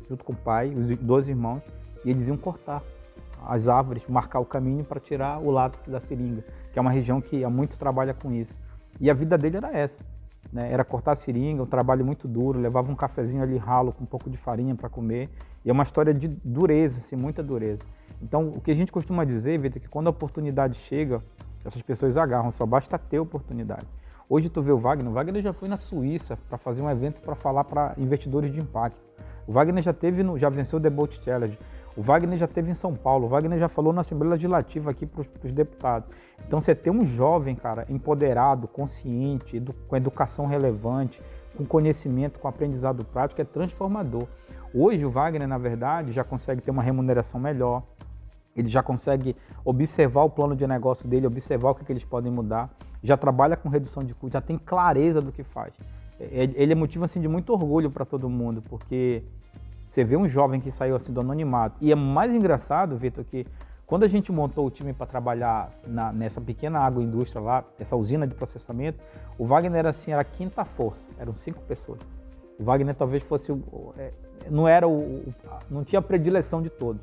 [0.10, 1.62] junto com o pai, os dois irmãos,
[2.04, 2.82] e eles iam cortar
[3.46, 7.22] as árvores, marcar o caminho para tirar o látex da seringa, que é uma região
[7.22, 8.58] que há muito trabalha com isso.
[9.00, 10.04] E a vida dele era essa,
[10.52, 10.72] né?
[10.72, 14.08] Era cortar a seringa, um trabalho muito duro, levava um cafezinho ali ralo com um
[14.08, 15.30] pouco de farinha para comer,
[15.64, 17.84] e é uma história de dureza, assim, muita dureza.
[18.22, 21.22] Então, o que a gente costuma dizer, Vitor, é que quando a oportunidade chega,
[21.64, 23.86] essas pessoas agarram, só basta ter oportunidade.
[24.30, 27.22] Hoje tu vê o Wagner, o Wagner já foi na Suíça para fazer um evento
[27.22, 29.00] para falar para investidores de impacto.
[29.48, 31.58] O Wagner já teve, no, já venceu o The Boat Challenge.
[31.96, 33.26] O Wagner já teve em São Paulo.
[33.26, 36.10] O Wagner já falou na Assembleia Legislativa aqui para os deputados.
[36.46, 41.22] Então você ter um jovem, cara, empoderado, consciente, edu com educação relevante,
[41.56, 44.28] com conhecimento, com aprendizado prático, é transformador.
[44.74, 47.82] Hoje o Wagner, na verdade, já consegue ter uma remuneração melhor.
[48.54, 52.30] Ele já consegue observar o plano de negócio dele, observar o que, que eles podem
[52.30, 52.70] mudar.
[53.04, 55.74] Já trabalha com redução de custos, já tem clareza do que faz.
[56.20, 59.24] É, ele é motivo assim, de muito orgulho para todo mundo, porque
[59.86, 61.78] você vê um jovem que saiu assim do anonimato.
[61.80, 63.46] E é mais engraçado, Vitor, que
[63.86, 68.28] quando a gente montou o time para trabalhar na, nessa pequena agroindústria lá, essa usina
[68.28, 69.00] de processamento,
[69.38, 72.00] o Wagner era assim, era a quinta força, eram cinco pessoas.
[72.60, 73.50] O Wagner talvez fosse
[73.98, 74.12] é,
[74.50, 75.34] não era o,
[75.70, 77.02] não tinha a predileção de todos.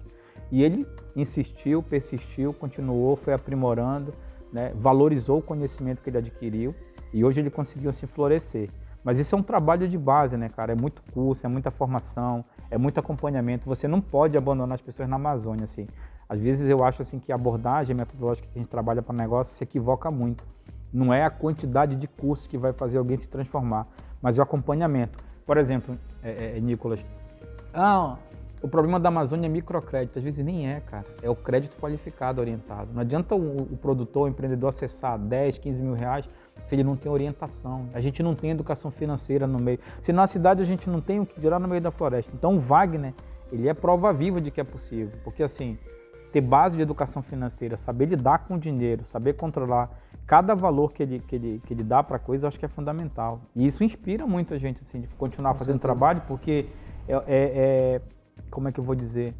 [0.51, 4.13] E ele insistiu, persistiu, continuou, foi aprimorando,
[4.55, 6.73] né, valorizou o conhecimento que ele adquiriu
[7.13, 8.71] e hoje ele conseguiu assim florescer.
[9.03, 10.73] Mas isso é um trabalho de base, né, cara?
[10.73, 13.67] É muito curso, é muita formação, é muito acompanhamento.
[13.67, 15.89] Você não pode abandonar as pessoas na Amazônia, assim.
[16.29, 19.55] Às vezes eu acho assim que a abordagem metodológica que a gente trabalha para negócio
[19.55, 20.45] se equivoca muito.
[20.93, 23.89] Não é a quantidade de cursos que vai fazer alguém se transformar,
[24.23, 25.19] mas o acompanhamento.
[25.45, 27.01] Por exemplo, é, é, Nicolas,
[27.75, 28.17] ah,
[28.65, 30.19] o problema da Amazônia é microcrédito.
[30.19, 31.05] Às vezes nem é, cara.
[31.23, 32.89] É o crédito qualificado orientado.
[32.95, 36.27] Não adianta o, o produtor, o empreendedor acessar 10, 15 mil reais
[36.65, 37.91] se ele não tem orientação.
[37.93, 39.79] A gente não tem educação financeira no meio.
[40.01, 42.33] Se na cidade a gente não tem o que tirar no meio da floresta.
[42.35, 43.13] Então o Wagner,
[43.53, 45.13] ele é prova viva de que é possível.
[45.23, 45.77] Porque assim,
[46.33, 49.91] ter base de educação financeira, saber lidar com o dinheiro, saber controlar
[50.27, 52.65] cada valor que ele, que ele, que ele dá para a coisa, eu acho que
[52.65, 53.43] é fundamental.
[53.55, 55.95] E isso inspira muito a gente, assim, de continuar com fazendo certeza.
[55.95, 56.67] trabalho, porque
[57.07, 58.01] é, é, é,
[58.51, 59.35] como é que eu vou dizer?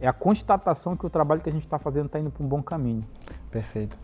[0.00, 2.48] É a constatação que o trabalho que a gente está fazendo está indo para um
[2.48, 3.04] bom caminho.
[3.50, 3.96] Perfeito.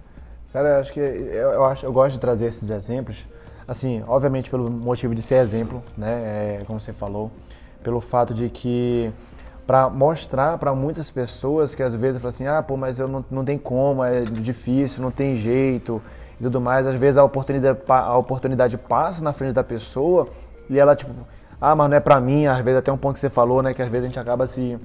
[0.52, 3.26] Cara, eu acho que eu, eu, acho, eu gosto de trazer esses exemplos,
[3.66, 7.30] assim, obviamente pelo motivo de ser exemplo, né, é, como você falou,
[7.82, 9.12] pelo fato de que
[9.66, 13.24] para mostrar para muitas pessoas que às vezes falam assim, ah, pô, mas eu não,
[13.30, 16.02] não tem como, é difícil, não tem jeito
[16.38, 16.86] e tudo mais.
[16.86, 20.28] Às vezes a oportunidade, a oportunidade passa na frente da pessoa
[20.68, 21.12] e ela tipo,
[21.62, 22.46] ah, mas não é para mim.
[22.46, 24.46] Às vezes até um ponto que você falou, né, que às vezes a gente acaba
[24.46, 24.78] se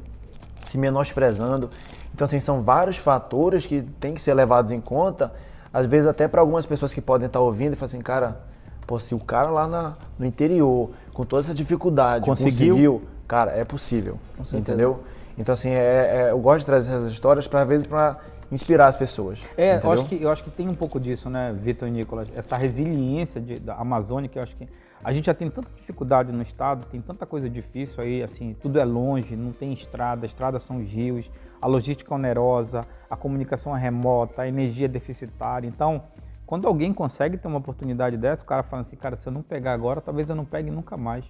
[0.69, 1.69] se menosprezando.
[2.13, 5.31] Então assim, são vários fatores que tem que ser levados em conta
[5.77, 8.39] às vezes até para algumas pessoas que podem estar ouvindo e falar assim, cara,
[8.85, 13.51] pô, se o cara lá na, no interior, com toda essa dificuldade, conseguiu, conseguiu cara,
[13.51, 14.17] é possível,
[14.53, 15.03] entendeu?
[15.37, 18.17] Então assim, é, é, eu gosto de trazer essas histórias para às vezes para
[18.51, 19.39] inspirar as pessoas.
[19.57, 22.27] É, eu acho, que, eu acho que tem um pouco disso, né, Vitor e Nicolas?
[22.35, 24.67] Essa resiliência de, da Amazônia, que eu acho que
[25.03, 28.79] a gente já tem tanta dificuldade no estado, tem tanta coisa difícil aí, assim, tudo
[28.79, 31.29] é longe, não tem estrada, estradas são os rios,
[31.61, 35.67] a logística onerosa, a comunicação é remota, a energia é deficitária.
[35.67, 36.03] Então,
[36.45, 39.41] quando alguém consegue ter uma oportunidade dessa, o cara fala assim, cara, se eu não
[39.41, 41.25] pegar agora, talvez eu não pegue nunca mais.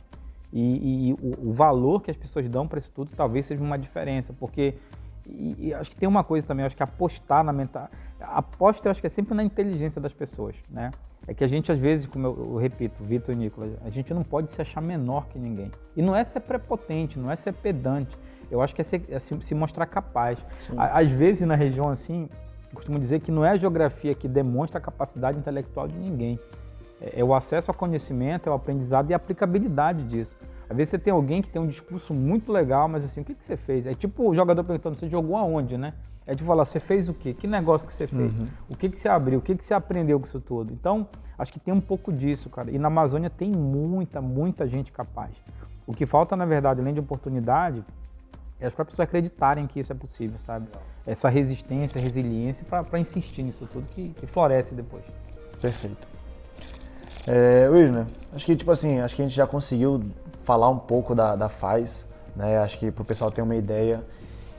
[0.52, 3.78] E, e o, o, valor que as pessoas dão para isso tudo talvez seja uma
[3.78, 4.76] diferença, porque
[5.26, 8.92] e, e acho que tem uma coisa também, acho que apostar na mental, aposta eu
[8.92, 10.92] acho que é sempre na inteligência das pessoas, né?
[11.28, 14.14] É que a gente às vezes, como eu, eu repito, Vitor e Nicolas, a gente
[14.14, 15.72] não pode se achar menor que ninguém.
[15.96, 18.18] E não é ser prepotente, não é ser pedante,
[18.50, 20.40] eu acho que é, ser, é se mostrar capaz.
[20.78, 22.30] Às vezes na região assim,
[22.74, 26.40] costumo dizer que não é a geografia que demonstra a capacidade intelectual de ninguém.
[27.02, 30.38] É, é o acesso ao conhecimento, é o aprendizado e a aplicabilidade disso.
[30.70, 33.34] Às vezes você tem alguém que tem um discurso muito legal, mas assim, o que,
[33.34, 33.86] que você fez?
[33.86, 35.94] É tipo o jogador perguntando, você jogou aonde, né?
[36.28, 37.34] É de falar, você fez o quê?
[37.34, 38.38] Que negócio que você fez?
[38.38, 38.48] Uhum.
[38.70, 39.40] O que, que você abriu?
[39.40, 40.74] O que, que você aprendeu com isso tudo?
[40.74, 41.08] Então,
[41.40, 42.70] acho que tem um pouco disso, cara.
[42.70, 45.32] E na Amazônia tem muita, muita gente capaz.
[45.88, 47.82] O que falta, na verdade, além de oportunidade,
[48.60, 50.68] é as próprias pessoas acreditarem que isso é possível, sabe?
[51.06, 55.06] Essa resistência, resiliência para insistir nisso tudo que, que floresce depois.
[55.62, 56.06] Perfeito.
[57.26, 60.04] É, Wilner, acho que tipo assim, acho que a gente já conseguiu
[60.44, 62.58] falar um pouco da, da Faz, né?
[62.60, 64.04] Acho que para o pessoal ter uma ideia.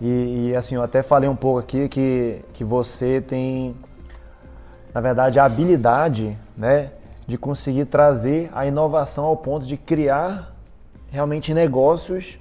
[0.00, 3.74] E, e, assim, eu até falei um pouco aqui que, que você tem,
[4.94, 6.90] na verdade, a habilidade, né,
[7.26, 10.54] de conseguir trazer a inovação ao ponto de criar
[11.10, 12.38] realmente negócios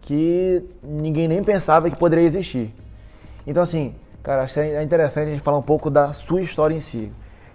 [0.00, 2.74] que ninguém nem pensava que poderia existir.
[3.46, 6.74] Então, assim, cara, acho que é interessante a gente falar um pouco da sua história
[6.74, 7.10] em si.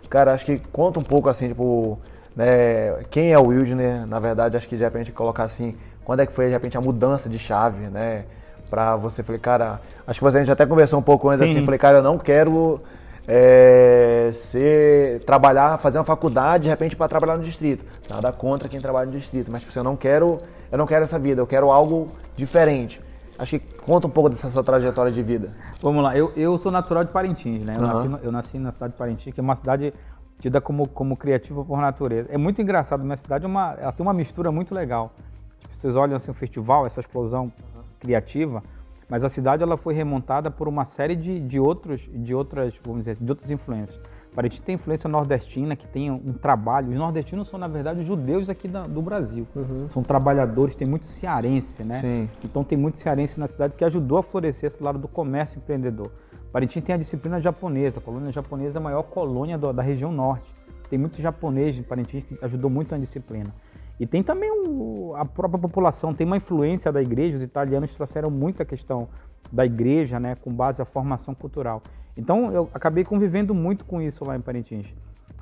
[0.10, 2.00] Cara, acho que conta um pouco assim, tipo,
[2.36, 6.26] né, quem é o Wildner, na verdade, acho que de repente colocar assim, quando é
[6.26, 8.26] que foi de repente a mudança de chave, né?
[8.70, 11.64] Pra você, falei, cara, acho que você a gente até conversou um pouco antes assim,
[11.64, 12.82] falei, cara, eu não quero
[13.28, 17.86] é, ser, trabalhar, fazer uma faculdade de repente para trabalhar no distrito.
[18.10, 20.40] Nada contra quem trabalha no distrito, mas tipo, eu não quero,
[20.72, 23.02] eu não quero essa vida, eu quero algo diferente.
[23.38, 25.52] Acho que conta um pouco dessa sua trajetória de vida.
[25.82, 27.76] Vamos lá, eu, eu sou natural de Parintins, né?
[27.78, 27.88] Eu, uhum.
[27.88, 29.94] nasci, eu nasci na cidade de Parintins, que é uma cidade
[30.40, 32.30] tida como, como criativa por natureza.
[32.32, 35.12] É muito engraçado, minha cidade é uma, ela tem uma mistura muito legal.
[35.60, 37.52] Tipo, vocês olham assim o festival, essa explosão.
[38.00, 38.64] Criativa,
[39.10, 43.02] mas a cidade ela foi remontada por uma série de, de, outros, de outras, vamos
[43.02, 44.00] dizer, de outras influências.
[44.38, 46.90] Parintins tem influência nordestina, que tem um trabalho.
[46.90, 49.48] Os nordestinos são, na verdade, judeus aqui da, do Brasil.
[49.56, 49.90] Uhum.
[49.90, 52.00] São trabalhadores, tem muito cearense, né?
[52.02, 52.30] Sim.
[52.46, 56.12] Então tem muito cearense na cidade que ajudou a florescer esse lado do comércio empreendedor.
[56.52, 58.00] Parintins tem a disciplina japonesa.
[58.00, 60.54] A colônia japonesa é a maior colônia do, da região norte.
[60.88, 63.52] Tem muito japonês em Parintins que ajudou muito na disciplina.
[64.00, 67.38] E tem também o, a própria população, tem uma influência da igreja.
[67.38, 69.08] Os italianos trouxeram muito a questão
[69.52, 71.82] da igreja, né, com base à formação cultural.
[72.16, 74.94] Então eu acabei convivendo muito com isso lá em Parintins.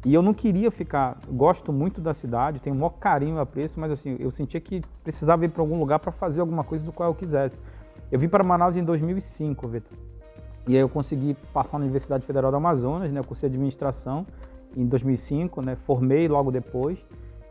[0.05, 3.79] E eu não queria ficar, gosto muito da cidade, tenho o maior carinho e apreço,
[3.79, 6.91] mas assim, eu sentia que precisava ir para algum lugar para fazer alguma coisa do
[6.91, 7.57] qual eu quisesse.
[8.11, 9.97] Eu vim para Manaus em 2005, Vitor.
[10.67, 14.27] E aí eu consegui passar na Universidade Federal do Amazonas, né, eu cursei administração
[14.77, 17.03] em 2005, né, formei logo depois.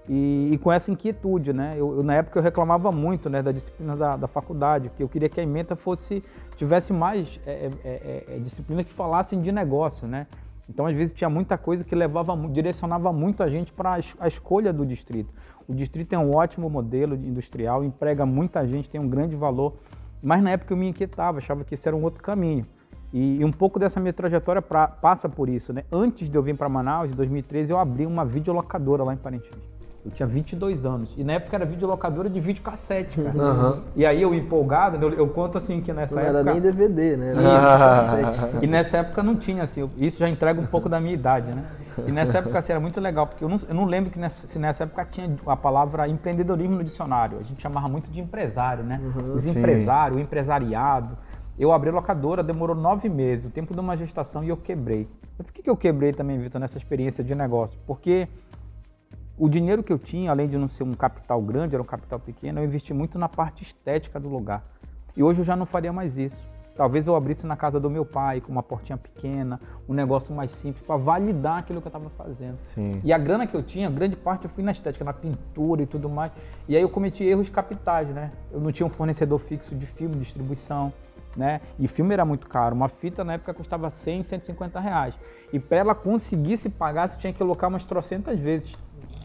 [0.08, 1.74] E, e, com essa inquietude, né?
[1.78, 5.08] Eu, eu, na época eu reclamava muito, né, da disciplina da, da faculdade, que eu
[5.08, 6.22] queria que a ementa fosse
[6.56, 10.26] tivesse mais é, é, é, é, disciplina que falassem de negócio, né?
[10.68, 14.72] Então às vezes tinha muita coisa que levava, direcionava muito a gente para a escolha
[14.72, 15.32] do distrito.
[15.66, 19.74] O distrito é um ótimo modelo industrial, emprega muita gente, tem um grande valor,
[20.22, 22.66] mas na época eu me inquietava, achava que esse era um outro caminho.
[23.12, 25.84] E, e um pouco dessa minha trajetória pra, passa por isso, né?
[25.90, 29.73] Antes de eu vir para Manaus, em 2013, eu abri uma videolocadora lá em Parintins.
[30.04, 31.14] Eu tinha 22 anos.
[31.16, 33.38] E na época era videolocadora de videocassete, cara.
[33.38, 33.80] Uhum.
[33.96, 36.42] E aí eu empolgado, eu, eu, conto assim que nessa não época...
[36.44, 37.32] Não era nem DVD, né?
[37.32, 39.88] Isso, e nessa época não tinha, assim.
[39.96, 41.64] Isso já entrega um pouco da minha idade, né?
[42.06, 44.46] E nessa época assim, era muito legal, porque eu não, eu não lembro que nessa,
[44.46, 47.38] se nessa época tinha a palavra empreendedorismo no dicionário.
[47.38, 49.00] A gente chamava muito de empresário, né?
[49.02, 51.16] Uhum, Os empresários, o empresariado.
[51.58, 55.08] Eu abri a locadora, demorou nove meses, o tempo de uma gestação, e eu quebrei.
[55.36, 57.78] Por que, que eu quebrei também, Vitor, nessa experiência de negócio?
[57.86, 58.28] Porque
[59.36, 62.20] o dinheiro que eu tinha, além de não ser um capital grande, era um capital
[62.20, 64.64] pequeno, eu investi muito na parte estética do lugar.
[65.16, 66.42] E hoje eu já não faria mais isso.
[66.76, 70.50] Talvez eu abrisse na casa do meu pai, com uma portinha pequena, um negócio mais
[70.50, 72.58] simples, para validar aquilo que eu estava fazendo.
[72.64, 73.00] Sim.
[73.04, 75.86] E a grana que eu tinha, grande parte eu fui na estética, na pintura e
[75.86, 76.32] tudo mais.
[76.68, 78.32] E aí eu cometi erros capitais, né?
[78.52, 80.92] Eu não tinha um fornecedor fixo de filme, distribuição,
[81.36, 81.60] né?
[81.78, 82.74] E filme era muito caro.
[82.74, 85.14] Uma fita na época custava 100, 150 reais.
[85.52, 88.72] E para ela conseguir se pagar, você tinha que alocar umas trocentas vezes.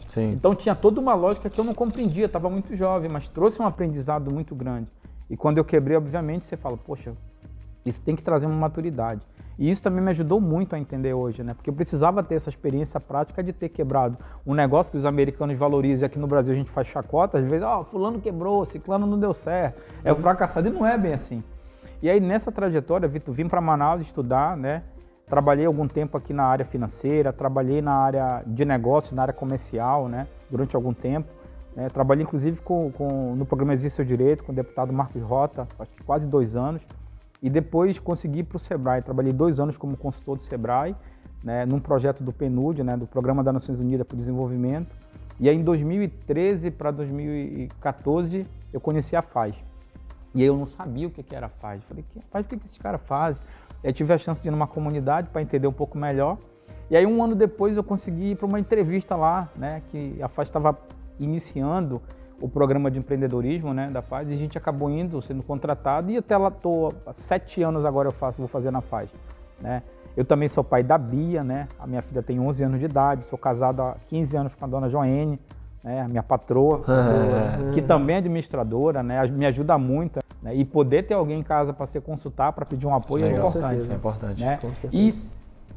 [0.08, 0.30] Sim.
[0.30, 3.66] Então tinha toda uma lógica que eu não compreendia, estava muito jovem, mas trouxe um
[3.66, 4.88] aprendizado muito grande.
[5.28, 7.12] E quando eu quebrei, obviamente, você fala, poxa,
[7.84, 9.22] isso tem que trazer uma maturidade.
[9.58, 11.52] E isso também me ajudou muito a entender hoje, né?
[11.52, 15.56] Porque eu precisava ter essa experiência prática de ter quebrado um negócio que os americanos
[15.56, 18.64] valorizam e aqui no Brasil a gente faz chacota, às vezes, ó, oh, fulano quebrou,
[18.64, 21.44] ciclano não deu certo, é o fracassado, e não é bem assim.
[22.02, 24.82] E aí nessa trajetória, Vitor, vim para Manaus estudar, né?
[25.26, 30.08] Trabalhei algum tempo aqui na área financeira, trabalhei na área de negócio, na área comercial,
[30.08, 31.28] né, durante algum tempo.
[31.76, 35.68] É, trabalhei inclusive com, com, no programa Existe Seu Direito, com o deputado Marcos Rota,
[35.78, 36.82] acho que quase dois anos.
[37.40, 39.02] E depois consegui para o Sebrae.
[39.02, 40.96] Trabalhei dois anos como consultor do Sebrae,
[41.44, 44.96] né, num projeto do PNUD, né, do Programa das Nações Unidas para o Desenvolvimento.
[45.38, 49.69] E aí em 2013 para 2014 eu conheci a FAZ.
[50.34, 51.82] E aí eu não sabia o que era a FAZ.
[51.84, 53.42] Falei, que FAZ, o que, que esses caras fazem?
[53.82, 56.38] Eu tive a chance de ir numa comunidade para entender um pouco melhor.
[56.90, 60.28] E aí um ano depois eu consegui ir para uma entrevista lá, né, que a
[60.28, 60.76] FAZ estava
[61.20, 62.02] iniciando
[62.40, 66.16] o programa de empreendedorismo, né, da FAZ, e a gente acabou indo, sendo contratado, e
[66.16, 69.10] até lá estou, há sete anos agora eu faço, vou fazer na FAZ,
[69.60, 69.82] né.
[70.16, 73.24] Eu também sou pai da Bia, né, a minha filha tem 11 anos de idade,
[73.24, 75.38] sou casado há 15 anos com a dona Joene,
[75.82, 77.72] né, a minha patroa, é.
[77.72, 80.20] que também é administradora, né, me ajuda muito.
[80.42, 83.28] Né, e poder ter alguém em casa para se consultar, para pedir um apoio é,
[83.28, 83.90] é importante.
[83.90, 84.42] É importante.
[84.42, 84.58] Né?
[84.92, 85.14] E,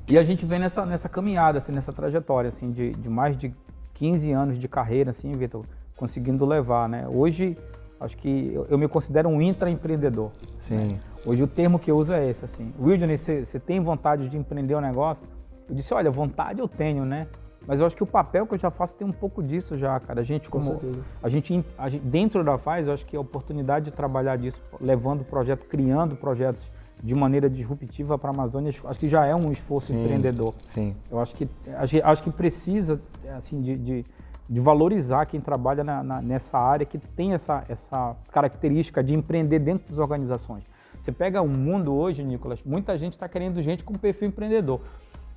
[0.08, 3.54] e a gente vem nessa, nessa caminhada, assim, nessa trajetória assim, de, de mais de
[3.96, 5.66] 15 anos de carreira, assim, Vitor,
[5.98, 6.88] conseguindo levar.
[6.88, 7.06] Né?
[7.08, 7.58] Hoje,
[8.00, 10.32] acho que eu, eu me considero um intraempreendedor.
[10.60, 10.76] Sim.
[10.76, 11.00] Né?
[11.26, 12.74] Hoje o termo que eu uso é esse, assim.
[12.80, 15.24] Wilderness, você tem vontade de empreender um negócio?
[15.70, 17.28] Eu disse, olha, vontade eu tenho, né?
[17.66, 20.00] Mas eu acho que o papel que eu já faço tem um pouco disso já,
[20.00, 20.22] cara.
[20.22, 20.82] A gente, como.
[21.22, 24.62] A gente, a gente, dentro da Faz, eu acho que a oportunidade de trabalhar disso,
[24.82, 26.64] levando o projeto, criando projetos
[27.02, 30.54] de maneira disruptiva para a Amazônia, acho que já é um esforço sim, empreendedor.
[30.66, 30.96] Sim.
[31.12, 33.02] Eu acho que, acho, acho que precisa,
[33.36, 34.06] assim, de, de,
[34.50, 39.60] de valorizar quem trabalha na, na, nessa área, que tem essa, essa característica de empreender
[39.60, 40.64] dentro das organizações.
[40.98, 44.80] Você pega o mundo hoje, Nicolas, muita gente está querendo gente com perfil empreendedor.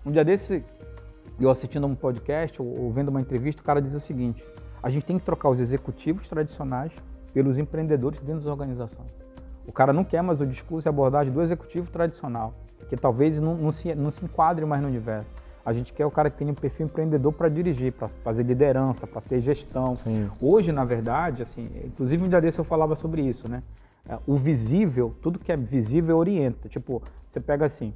[0.05, 0.65] Um dia desse,
[1.45, 4.45] eu assistindo um podcast ou, vendo uma entrevista, o cara dizia o seguinte:
[4.83, 6.93] a gente tem que trocar os executivos tradicionais
[7.33, 9.11] pelos empreendedores dentro das organizações.
[9.67, 12.55] O cara não quer mais o discurso e abordagem do executivo tradicional,
[12.89, 15.29] que talvez não, não, se, não se enquadre mais no universo.
[15.65, 19.05] A gente quer o cara que tenha um perfil empreendedor para dirigir, para fazer liderança,
[19.05, 19.97] para ter gestão.
[19.97, 20.31] Sim.
[20.41, 23.65] Hoje, na verdade, assim, inclusive um dia desse eu falava sobre isso, né?
[24.09, 26.69] É, o visível, tudo que é visível orienta.
[26.69, 27.93] Tipo, você pega assim,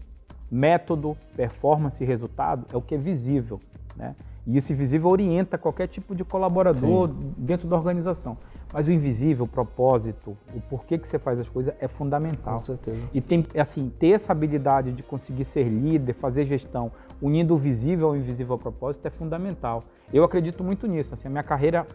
[0.50, 3.60] método, performance e resultado é o que é visível.
[3.96, 4.14] Né?
[4.46, 7.34] E esse visível orienta qualquer tipo de colaborador Sim.
[7.36, 8.36] dentro da organização.
[8.72, 12.56] Mas o invisível, o propósito, o porquê que você faz as coisas é fundamental.
[12.56, 13.00] Com certeza.
[13.12, 18.08] E tem, assim, ter essa habilidade de conseguir ser líder, fazer gestão, unindo o visível
[18.08, 19.84] ao invisível ao propósito é fundamental.
[20.12, 21.14] Eu acredito muito nisso.
[21.14, 21.86] Assim, a minha carreira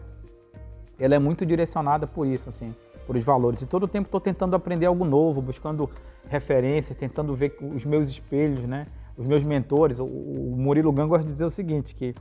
[0.98, 2.74] ela é muito direcionada por isso, assim,
[3.06, 3.62] por os valores.
[3.62, 5.88] E todo o tempo estou tentando aprender algo novo, buscando
[6.28, 8.86] referências, tentando ver os meus espelhos, né?
[9.16, 9.98] Os meus mentores.
[9.98, 12.14] O, o Murilo Gang gosta de dizer o seguinte, que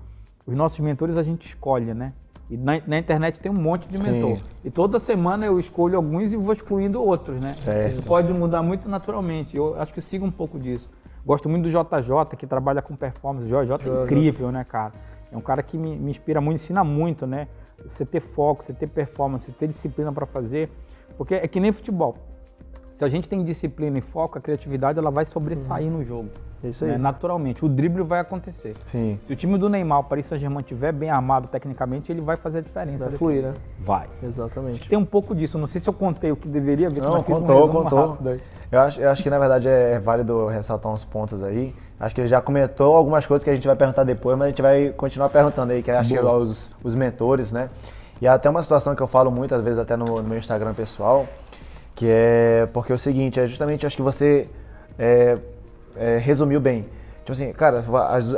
[0.45, 2.13] os nossos mentores a gente escolhe, né?
[2.49, 4.37] E na, na internet tem um monte de mentor.
[4.37, 4.43] Sim.
[4.63, 7.53] E toda semana eu escolho alguns e vou excluindo outros, né?
[7.53, 7.93] Certo.
[7.93, 9.57] Isso pode mudar muito naturalmente.
[9.57, 10.89] Eu acho que eu sigo um pouco disso.
[11.25, 13.47] Gosto muito do JJ, que trabalha com performance.
[13.47, 14.93] O JJ é incrível, né, cara?
[15.31, 17.47] É um cara que me, me inspira muito, ensina muito, né?
[17.83, 20.69] Você ter foco, você ter performance, você ter disciplina para fazer.
[21.17, 22.15] Porque é que nem futebol.
[22.91, 25.97] Se a gente tem disciplina e foco, a criatividade ela vai sobressair uhum.
[25.97, 26.29] no jogo.
[26.63, 26.91] Isso aí.
[26.91, 26.97] Né?
[26.97, 27.63] Naturalmente.
[27.63, 28.73] O drible vai acontecer.
[28.85, 29.19] Sim.
[29.25, 32.59] Se o time do Neymar, o Paris Saint-Germain, estiver bem armado tecnicamente, ele vai fazer
[32.59, 33.09] a diferença.
[33.09, 33.53] Vai fluir, né?
[33.81, 34.07] Vai.
[34.23, 34.87] Exatamente.
[34.87, 35.57] Tem um pouco disso.
[35.57, 38.17] Não sei se eu contei o que deveria ver, Não, mas contou, um contou.
[38.71, 41.75] Eu acho, eu acho que, na verdade, é válido ressaltar uns pontos aí.
[41.99, 44.49] Acho que ele já comentou algumas coisas que a gente vai perguntar depois, mas a
[44.49, 47.69] gente vai continuar perguntando aí, que acho que é os, os mentores, né?
[48.21, 51.25] E até uma situação que eu falo muitas vezes até no, no meu Instagram pessoal,
[51.95, 54.47] que é porque é o seguinte, é justamente acho que você
[54.99, 55.37] é,
[55.95, 56.85] é, resumiu bem.
[57.19, 57.83] Tipo assim, cara,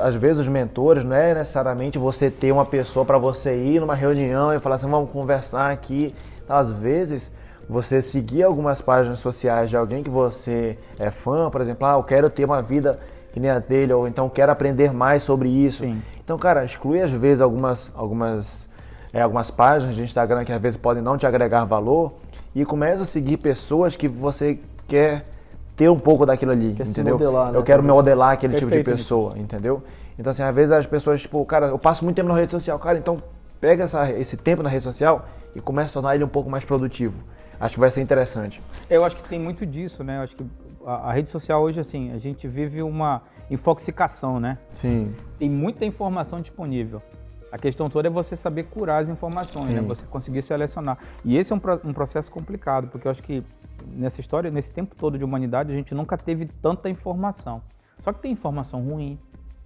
[0.01, 3.95] às, vezes os mentores não é necessariamente você ter uma pessoa para você ir numa
[3.95, 6.15] reunião e falar assim, vamos conversar aqui.
[6.47, 7.29] Às vezes
[7.67, 12.03] você seguir algumas páginas sociais de alguém que você é fã, por exemplo, ah, eu
[12.03, 12.97] quero ter uma vida
[13.37, 15.83] que nem a dele, ou então quero aprender mais sobre isso.
[15.83, 16.01] Sim.
[16.23, 18.67] Então, cara, exclui às vezes algumas, algumas,
[19.13, 22.13] é, algumas páginas de Instagram que às vezes podem não te agregar valor
[22.55, 25.23] e começa a seguir pessoas que você quer
[25.75, 27.13] ter um pouco daquilo ali, quer entendeu?
[27.13, 27.59] Modelar, né?
[27.59, 29.41] Eu quero modelar aquele Perfeito, tipo de pessoa, né?
[29.41, 29.83] entendeu?
[30.17, 32.79] Então, assim, às vezes as pessoas, tipo, cara, eu passo muito tempo na rede social,
[32.79, 33.17] cara, então
[33.61, 36.65] pega essa, esse tempo na rede social e começa a tornar ele um pouco mais
[36.65, 37.13] produtivo.
[37.59, 38.59] Acho que vai ser interessante.
[38.89, 40.17] Eu acho que tem muito disso, né?
[40.17, 40.43] Eu acho que
[40.87, 43.21] a, a rede social hoje, assim, a gente vive uma
[43.51, 44.57] infoxicação, né?
[44.71, 45.13] Sim.
[45.37, 47.01] Tem muita informação disponível.
[47.51, 49.81] A questão toda é você saber curar as informações, né?
[49.81, 50.97] Você conseguir selecionar.
[51.23, 53.43] E esse é um, um processo complicado, porque eu acho que
[53.85, 57.61] nessa história, nesse tempo todo de humanidade, a gente nunca teve tanta informação.
[57.99, 59.19] Só que tem informação ruim,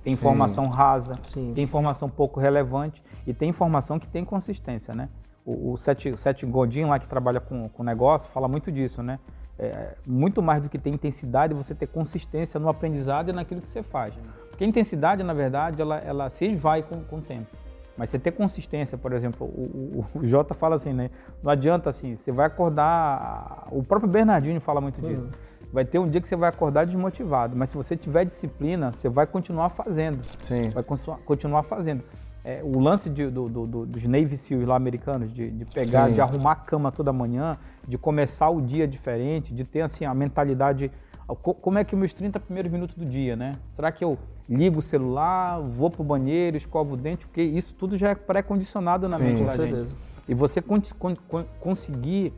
[0.04, 0.72] tem informação Sim.
[0.72, 1.54] rasa, Sim.
[1.54, 5.10] tem informação pouco relevante e tem informação que tem consistência, né?
[5.44, 9.20] O, o Seth, Seth Godin lá que trabalha com, com negócio fala muito disso, né?
[9.62, 13.68] É, muito mais do que ter intensidade, você ter consistência no aprendizado e naquilo que
[13.68, 14.12] você faz.
[14.50, 17.56] Porque a intensidade, na verdade, ela, ela se esvai com, com o tempo.
[17.96, 21.12] Mas você ter consistência, por exemplo, o, o, o Jota fala assim, né?
[21.44, 23.68] Não adianta assim, você vai acordar.
[23.72, 25.26] O próprio Bernardinho fala muito disso.
[25.26, 25.52] Uhum.
[25.72, 29.08] Vai ter um dia que você vai acordar desmotivado, mas se você tiver disciplina, você
[29.08, 30.24] vai continuar fazendo.
[30.42, 30.70] Sim.
[30.70, 30.84] Vai
[31.24, 32.04] continuar fazendo.
[32.44, 36.16] É, o lance de, do, do, dos Navy SEALs lá americanos, de, de pegar, Sim.
[36.16, 37.56] de arrumar a cama toda manhã,
[37.88, 40.92] de começar o dia diferente, de ter assim a mentalidade
[41.36, 43.54] como é que meus 30 primeiros minutos do dia, né?
[43.72, 44.18] Será que eu
[44.50, 47.26] ligo o celular, vou pro banheiro, escovo o dente?
[47.26, 49.96] Porque isso tudo já é pré-condicionado na Sim, mente da gente.
[50.28, 52.34] E você con con conseguir,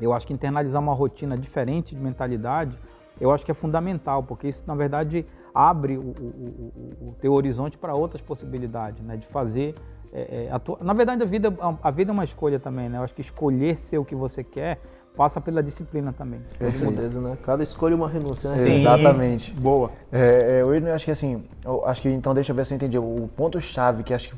[0.00, 2.76] eu acho que internalizar uma rotina diferente de mentalidade,
[3.20, 5.24] eu acho que é fundamental, porque isso, na verdade,
[5.54, 9.16] abre o, o, o, o teu horizonte para outras possibilidades, né?
[9.16, 9.74] De fazer
[10.12, 10.78] é, é tua...
[10.80, 12.98] na verdade a vida, a vida é uma escolha também, né?
[12.98, 14.80] Eu acho que escolher ser o que você quer
[15.16, 16.40] passa pela disciplina também.
[16.58, 17.38] Com certeza, né?
[17.44, 18.56] Cada escolha é uma renúncia, né?
[18.56, 18.80] Sim.
[18.80, 19.52] Exatamente.
[19.52, 19.90] Boa.
[20.10, 22.76] É, é, eu acho que assim, eu acho que então deixa eu ver se eu
[22.76, 22.98] entendi.
[22.98, 24.36] O ponto-chave que acho que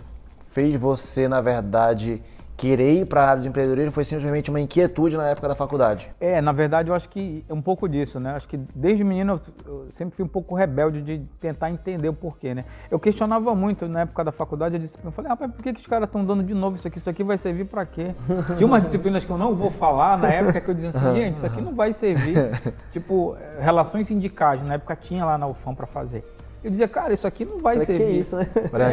[0.51, 2.23] fez você, na verdade,
[2.57, 6.09] querer ir para a área de empreendedorismo foi simplesmente uma inquietude na época da faculdade?
[6.19, 8.31] É, na verdade eu acho que é um pouco disso, né?
[8.31, 12.55] Acho que desde menino eu sempre fui um pouco rebelde de tentar entender o porquê,
[12.55, 12.65] né?
[12.91, 15.09] Eu questionava muito na época da faculdade a disciplina.
[15.09, 16.99] Eu falei, rapaz, por que, que os caras estão dando de novo isso aqui?
[16.99, 18.15] Isso aqui vai servir para quê?
[18.57, 21.37] Tinha umas disciplinas que eu não vou falar na época que eu dizia assim, gente,
[21.37, 22.37] isso aqui não vai servir.
[22.91, 26.25] tipo, relações sindicais, na época tinha lá na UFAM para fazer.
[26.65, 28.07] Eu dizia, cara, isso aqui não vai pra servir.
[28.07, 28.49] Que isso, né?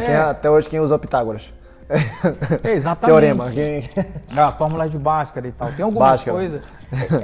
[0.06, 0.16] É.
[0.16, 1.52] Até hoje quem usa Pitágoras.
[2.62, 3.12] É, exatamente.
[3.12, 3.50] Teorema.
[3.50, 3.84] Quem...
[4.36, 5.68] Ah, fórmula de Bhaskara e tal.
[5.70, 6.64] Tem algumas coisas.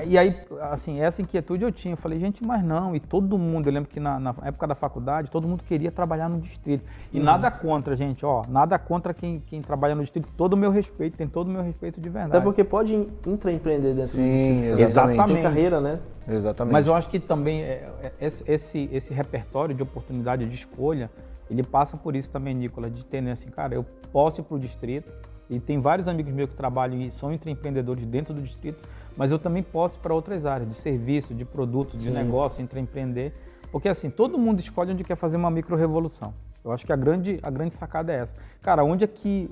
[0.07, 0.37] E aí,
[0.71, 1.95] assim, essa inquietude eu tinha.
[1.95, 2.95] Eu falei, gente, mas não.
[2.95, 6.29] E todo mundo, eu lembro que na, na época da faculdade, todo mundo queria trabalhar
[6.29, 6.85] no distrito.
[7.13, 7.23] E hum.
[7.23, 8.45] nada contra, gente, ó.
[8.49, 10.29] Nada contra quem, quem trabalha no distrito.
[10.37, 12.37] Todo o meu respeito, tem todo o meu respeito de verdade.
[12.37, 12.95] Até porque pode
[13.27, 14.91] intraempreender dentro Sim, distrito.
[14.91, 15.33] Exatamente.
[15.33, 15.99] Tem carreira, né?
[16.29, 16.73] Exatamente.
[16.73, 21.11] Mas eu acho que também é, é, esse, esse, esse repertório de oportunidade de escolha,
[21.51, 24.57] ele passa por isso também, Nicolas, de ter, né, assim, cara, eu posso ir para
[24.57, 25.13] o distrito,
[25.51, 29.39] e tem vários amigos meus que trabalham e são empreendedores dentro do distrito, mas eu
[29.39, 32.11] também posso ir para outras áreas, de serviço, de produto, de Sim.
[32.13, 33.35] negócio, empreender.
[33.73, 36.33] Porque assim, todo mundo escolhe onde quer fazer uma micro-revolução.
[36.65, 38.35] Eu acho que a grande, a grande sacada é essa.
[38.63, 39.51] Cara, onde é que.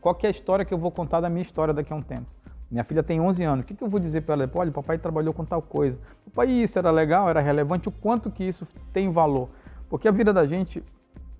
[0.00, 2.02] Qual que é a história que eu vou contar da minha história daqui a um
[2.02, 2.26] tempo?
[2.70, 3.64] Minha filha tem 11 anos.
[3.64, 4.50] O que, que eu vou dizer para ela?
[4.54, 5.98] Olha, papai trabalhou com tal coisa.
[6.26, 7.88] Papai, isso era legal, era relevante.
[7.88, 9.48] O quanto que isso tem valor?
[9.88, 10.82] Porque a vida da gente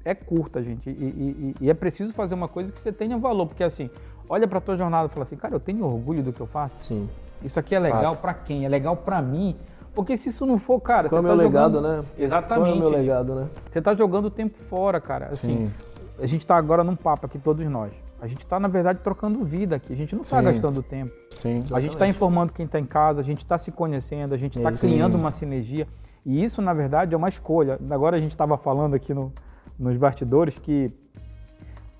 [0.05, 0.89] é curta, gente.
[0.89, 3.47] E, e, e, é preciso fazer uma coisa que você tenha valor.
[3.47, 3.91] Porque assim,
[4.29, 6.83] olha para tua jornada e fala assim, cara, eu tenho orgulho do que eu faço.
[6.83, 7.09] Sim.
[7.43, 8.65] Isso aqui é legal para quem?
[8.65, 9.57] É legal para mim.
[9.95, 11.81] Porque se isso não for, cara, Qual você é tá meu jogando...
[11.81, 12.09] legado, né?
[12.17, 12.65] Exatamente.
[12.65, 13.49] Qual é o meu legado, né?
[13.71, 15.27] Você tá jogando o tempo fora, cara.
[15.27, 15.71] Assim, Sim.
[16.19, 17.93] a gente tá agora num papo aqui, todos nós.
[18.21, 19.93] A gente está, na verdade, trocando vida aqui.
[19.93, 21.13] A gente não está gastando tempo.
[21.31, 24.39] Sim, a gente está informando quem está em casa, a gente está se conhecendo, a
[24.39, 25.89] gente está criando uma sinergia.
[26.25, 27.81] E isso, na verdade, é uma escolha.
[27.91, 29.33] Agora a gente estava falando aqui no,
[29.79, 30.93] nos bastidores que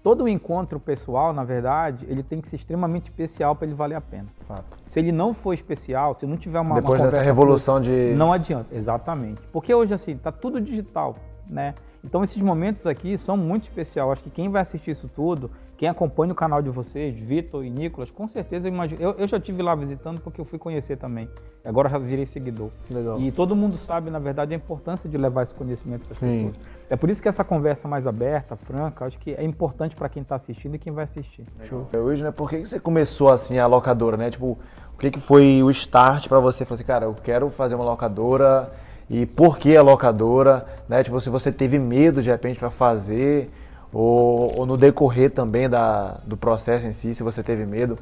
[0.03, 4.01] todo encontro pessoal, na verdade, ele tem que ser extremamente especial para ele valer a
[4.01, 4.27] pena.
[4.41, 4.79] Fato.
[4.85, 8.33] Se ele não for especial, se não tiver uma depois uma dessa revolução de não
[8.33, 9.41] adianta, exatamente.
[9.53, 11.17] Porque hoje assim está tudo digital,
[11.47, 11.75] né?
[12.05, 14.11] Então esses momentos aqui são muito especial.
[14.11, 17.71] Acho que quem vai assistir isso tudo, quem acompanha o canal de vocês, Vitor e
[17.71, 19.01] Nicolas, com certeza eu imagino.
[19.01, 21.29] Eu, eu já tive lá visitando porque eu fui conhecer também.
[21.65, 22.71] Agora já virei seguidor.
[22.91, 23.21] Legal.
[23.21, 26.55] E todo mundo sabe, na verdade, a importância de levar esse conhecimento para as pessoas.
[26.93, 30.21] É por isso que essa conversa mais aberta, franca, acho que é importante para quem
[30.21, 31.47] está assistindo e quem vai assistir.
[31.63, 31.89] Show.
[31.97, 32.31] Hoje, né?
[32.31, 34.31] Por que você começou assim a locadora, né?
[34.31, 34.59] Tipo,
[34.95, 36.67] o que, que foi o start para você?
[36.67, 38.71] Falar assim, cara, eu quero fazer uma locadora
[39.09, 41.03] e por que a locadora, né?
[41.03, 43.51] Tipo, se você teve medo de repente para fazer,
[43.91, 47.99] ou, ou, no decorrer também da, do processo em si, se você teve medo.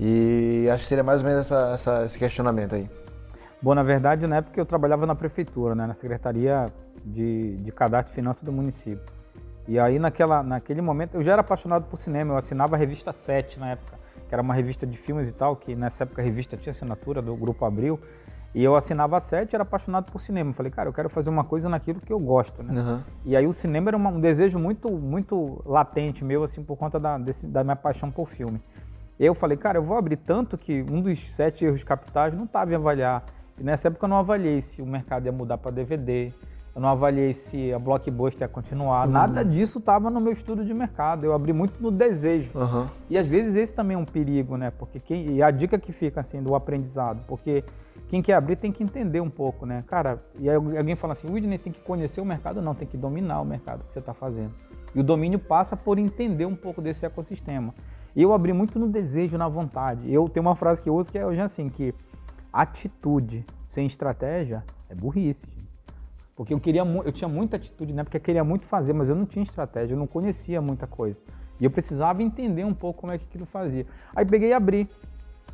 [0.00, 2.90] E acho que seria mais ou menos essa, essa, esse questionamento aí.
[3.62, 6.72] Bom, na verdade, na época eu trabalhava na prefeitura, né, na Secretaria
[7.04, 9.12] de, de Cadastro e Finanças do município.
[9.66, 13.12] E aí, naquela, naquele momento, eu já era apaixonado por cinema, eu assinava a revista
[13.12, 13.98] 7 na época,
[14.28, 17.22] que era uma revista de filmes e tal, que nessa época a revista tinha assinatura
[17.22, 18.00] do Grupo Abril.
[18.54, 20.52] E eu assinava a sete, era apaixonado por cinema.
[20.52, 22.80] Falei, cara, eu quero fazer uma coisa naquilo que eu gosto, né?
[22.80, 23.00] Uhum.
[23.24, 27.00] E aí o cinema era uma, um desejo muito, muito latente meu, assim, por conta
[27.00, 28.60] da, desse, da minha paixão por filme.
[29.18, 32.72] Eu falei, cara, eu vou abrir tanto que um dos sete erros capitais não estava
[32.72, 33.24] em avaliar.
[33.58, 36.32] E nessa época eu não avaliei se o mercado ia mudar para DVD,
[36.74, 39.06] eu não avaliei se a Blockbuster ia continuar.
[39.06, 39.12] Uhum.
[39.12, 41.24] Nada disso estava no meu estudo de mercado.
[41.24, 42.50] Eu abri muito no desejo.
[42.54, 42.86] Uhum.
[43.10, 44.70] E às vezes esse também é um perigo, né?
[44.70, 47.62] Porque quem, e a dica que fica assim do aprendizado, porque
[48.08, 49.84] quem quer abrir tem que entender um pouco, né?
[49.86, 52.62] Cara, e aí alguém fala assim, Whitney tem que conhecer o mercado?
[52.62, 54.52] Não, tem que dominar o mercado que você está fazendo.
[54.94, 57.74] E o domínio passa por entender um pouco desse ecossistema.
[58.16, 60.12] E eu abri muito no desejo, na vontade.
[60.12, 61.94] Eu tenho uma frase que eu uso que é hoje assim, que
[62.50, 65.46] atitude sem estratégia é burrice.
[66.34, 68.02] Porque eu queria eu tinha muita atitude, né?
[68.04, 71.18] Porque eu queria muito fazer, mas eu não tinha estratégia, eu não conhecia muita coisa.
[71.60, 73.86] E eu precisava entender um pouco como é que aquilo fazia.
[74.16, 74.88] Aí peguei e abri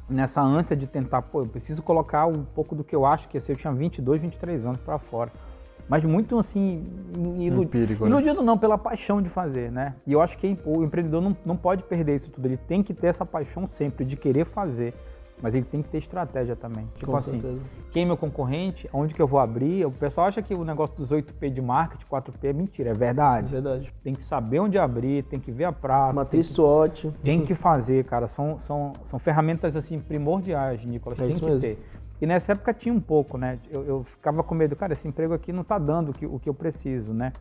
[0.09, 3.37] nessa ânsia de tentar, pô, eu preciso colocar um pouco do que eu acho que
[3.37, 3.53] ia ser.
[3.53, 5.31] Eu tinha 22, 23 anos para fora.
[5.89, 8.11] Mas muito assim, iludido, Empírico, né?
[8.11, 9.95] iludido não, pela paixão de fazer, né?
[10.07, 12.47] E eu acho que o empreendedor não, não pode perder isso tudo.
[12.47, 14.93] Ele tem que ter essa paixão sempre de querer fazer.
[15.41, 16.89] Mas ele tem que ter estratégia também.
[16.97, 17.61] Tipo Com assim, certeza.
[17.93, 19.87] quem é meu concorrente, onde que eu vou abrir.
[19.87, 23.49] O pessoal acha que o negócio dos 8P de marketing, 4P é mentira, é verdade.
[23.49, 23.95] É verdade.
[24.03, 26.15] Tem que saber onde abrir, tem que ver a praça.
[26.15, 27.13] Matriz tem SWOT.
[27.23, 28.27] Tem que fazer, cara.
[28.27, 31.19] São, são, são ferramentas assim primordiais, Nicolas.
[31.19, 31.61] É tem que mesmo.
[31.61, 31.79] ter.
[32.21, 33.61] E nessa época tinha um pouco, né?
[33.71, 36.41] Eu, eu, ficava com medo, cara, esse emprego aqui não está dando o que, o
[36.41, 37.33] que eu preciso, né?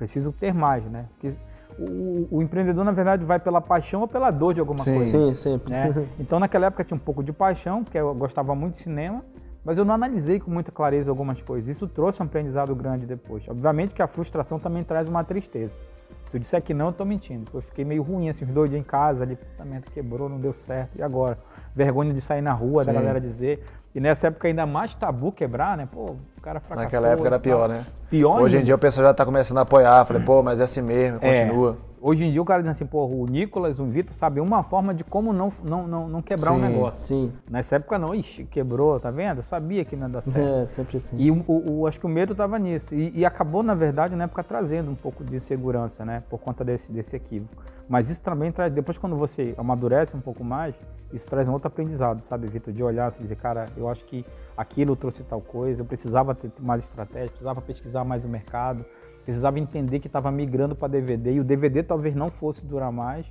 [0.00, 1.04] preciso ter mais, né?
[1.10, 1.36] Porque
[1.78, 5.28] o, o, empreendedor, na verdade, vai pela paixão ou pela dor de alguma sim, coisa.
[5.28, 5.70] Sim, sempre.
[5.70, 6.06] Né?
[6.18, 9.24] Então, naquela época, tinha um pouco de paixão, porque eu gostava muito de cinema,
[9.64, 11.74] mas eu não analisei com muita clareza algumas coisas.
[11.74, 13.46] Isso trouxe um aprendizado grande depois.
[13.48, 15.78] Obviamente que a frustração também traz uma tristeza.
[16.26, 17.50] Se eu disser que não, eu estou mentindo.
[17.52, 20.52] Eu fiquei meio ruim, assim, os dois dias em casa, ali, puta quebrou, não deu
[20.52, 20.96] certo.
[20.96, 21.36] E agora?
[21.74, 22.86] Vergonha de sair na rua, Sim.
[22.86, 23.64] da galera dizer.
[23.94, 25.88] E nessa época ainda mais tabu quebrar, né?
[25.90, 26.84] Pô, o cara fracassou.
[26.84, 27.84] Naquela época era pior, né?
[28.08, 30.04] Pior Hoje em dia o pessoal já está começando a apoiar.
[30.04, 31.44] Falei, pô, mas é assim mesmo, é.
[31.44, 31.76] continua.
[31.86, 31.90] É.
[32.02, 34.94] Hoje em dia o cara diz assim, pô, o Nicolas, o Vitor sabe uma forma
[34.94, 37.04] de como não, não, não, não quebrar sim, um negócio.
[37.04, 37.32] Sim.
[37.50, 39.38] Nessa época não, ixi, quebrou, tá vendo?
[39.38, 40.40] Eu sabia que não ia dar certo.
[40.40, 41.16] É, sempre assim.
[41.18, 42.94] E o, o, acho que o medo estava nisso.
[42.94, 46.22] E, e, acabou, na verdade, na época trazendo um pouco de insegurança, né?
[46.30, 47.62] Por conta desse, desse equívoco.
[47.86, 50.74] Mas isso também traz, depois quando você amadurece um pouco mais,
[51.12, 52.72] isso traz um outro aprendizado, sabe, Vitor?
[52.72, 54.24] De olhar e dizer, cara, eu acho que
[54.56, 58.84] aquilo trouxe tal coisa, eu precisava ter mais estratégia, precisava pesquisar mais o mercado
[59.24, 63.26] precisava entender que estava migrando para DVD e o DVD talvez não fosse durar mais.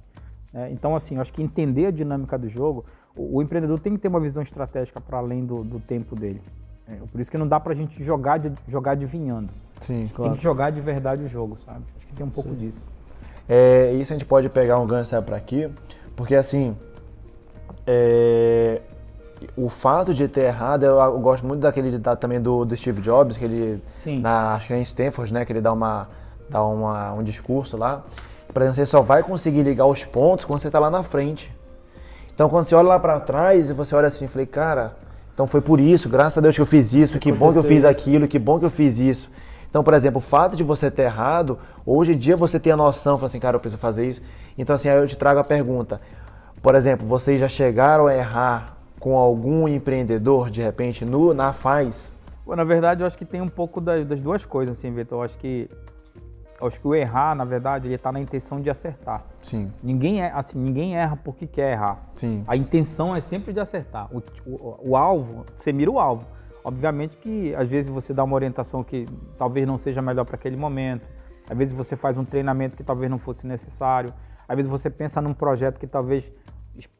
[0.53, 0.71] Né?
[0.71, 3.99] Então, assim, eu acho que entender a dinâmica do jogo, o, o empreendedor tem que
[3.99, 6.41] ter uma visão estratégica para além do, do, tempo dele.
[6.87, 9.49] É, por isso que não dá para a gente jogar, de, jogar adivinhando.
[9.81, 10.31] Sim, claro.
[10.31, 11.83] Tem que jogar de verdade o jogo, sabe?
[11.97, 12.55] Acho que tem um pouco Sim.
[12.55, 12.89] disso.
[13.47, 15.69] É, isso a gente pode pegar um gancho para aqui,
[16.15, 16.75] porque assim,
[17.85, 18.81] é,
[19.55, 23.01] o fato de ter errado, eu, eu, gosto muito daquele ditado também do, do Steve
[23.01, 24.19] Jobs, que ele, Sim.
[24.19, 26.07] na, acho que é em Stanford, né, que ele dá, uma,
[26.49, 28.03] dá uma, um discurso lá.
[28.51, 31.51] Por exemplo, você só vai conseguir ligar os pontos quando você está lá na frente.
[32.33, 34.95] Então, quando você olha lá para trás e você olha assim, falei, cara,
[35.33, 37.63] então foi por isso, graças a Deus que eu fiz isso, que bom que eu
[37.63, 37.87] fiz isso.
[37.87, 39.29] aquilo, que bom que eu fiz isso.
[39.69, 42.77] Então, por exemplo, o fato de você ter errado, hoje em dia você tem a
[42.77, 44.21] noção, fala assim, cara, eu preciso fazer isso.
[44.57, 46.01] Então, assim, aí eu te trago a pergunta.
[46.61, 52.13] Por exemplo, vocês já chegaram a errar com algum empreendedor, de repente, no, na faz?
[52.45, 55.19] Bom, na verdade, eu acho que tem um pouco das, das duas coisas, assim, Vitor.
[55.19, 55.69] Eu acho que
[56.59, 59.23] eu acho que o errar, na verdade, ele está na intenção de acertar.
[59.41, 59.71] Sim.
[59.81, 62.09] Ninguém é assim, ninguém erra porque quer errar.
[62.15, 62.43] Sim.
[62.45, 64.09] A intenção é sempre de acertar.
[64.13, 66.25] O, o, o, alvo, você mira o alvo.
[66.61, 69.05] Obviamente que às vezes você dá uma orientação que
[69.37, 71.07] talvez não seja melhor para aquele momento.
[71.49, 74.13] Às vezes você faz um treinamento que talvez não fosse necessário.
[74.45, 76.29] Às vezes você pensa num projeto que talvez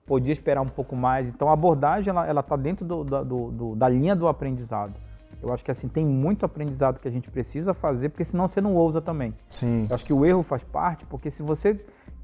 [0.10, 1.30] podia esperar um pouco mais.
[1.30, 5.00] Então a abordagem ela está dentro do, do, do, da linha do aprendizado.
[5.42, 8.60] Eu acho que assim tem muito aprendizado que a gente precisa fazer, porque senão você
[8.60, 9.36] não ousa também.
[9.52, 9.86] Sim.
[9.88, 11.80] Eu acho que o erro faz parte, porque se você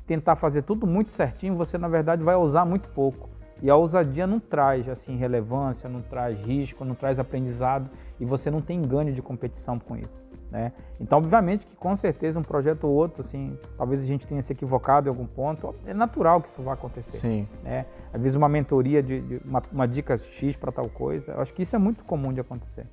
[0.07, 3.29] tentar fazer tudo muito certinho, você na verdade vai usar muito pouco.
[3.61, 7.87] E a ousadia não traz assim relevância, não traz risco, não traz aprendizado
[8.19, 10.23] e você não tem ganho de competição com isso.
[10.51, 10.71] Né?
[10.99, 14.53] Então, obviamente que com certeza um projeto ou outro, assim, talvez a gente tenha se
[14.53, 17.17] equivocado em algum ponto, é natural que isso vá acontecer.
[17.17, 17.47] Sim.
[17.63, 17.85] Né?
[18.13, 21.53] Às vezes uma mentoria, de, de uma, uma, dica X para tal coisa, eu acho
[21.53, 22.85] que isso é muito comum de acontecer.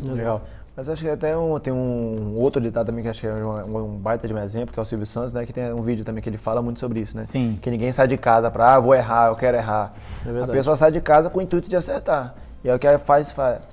[0.00, 0.42] Legal.
[0.78, 3.76] Mas acho que até um, tem um outro ditado também que acho que é um,
[3.78, 5.44] um, baita de um exemplo, que é o Silvio Santos, né?
[5.44, 7.24] Que tem um vídeo também que ele fala muito sobre isso, né?
[7.24, 7.58] Sim.
[7.60, 9.92] Que ninguém sai de casa para, ah, vou errar, eu quero errar.
[10.24, 12.36] É a pessoa sai de casa com o intuito de acertar.
[12.62, 13.66] E é o que ela faz, faz,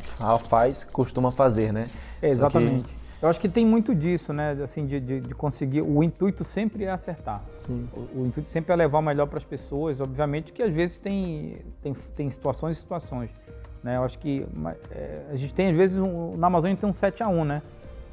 [0.49, 1.85] faz costuma fazer, né?
[2.25, 2.89] É, exatamente.
[3.21, 4.51] Eu acho que tem muito disso, né?
[4.63, 5.81] Assim, de, de, de conseguir.
[5.81, 7.41] O intuito sempre é acertar.
[7.67, 10.01] O, o, intuito sempre é levar o melhor para as pessoas.
[10.01, 13.29] Obviamente que às vezes tem, tem, tem situações e situações.
[13.83, 13.97] Né?
[13.97, 14.45] Eu acho que
[14.91, 17.61] é, a gente tem, às vezes, um, na Amazônia tem um 7 a 1 né?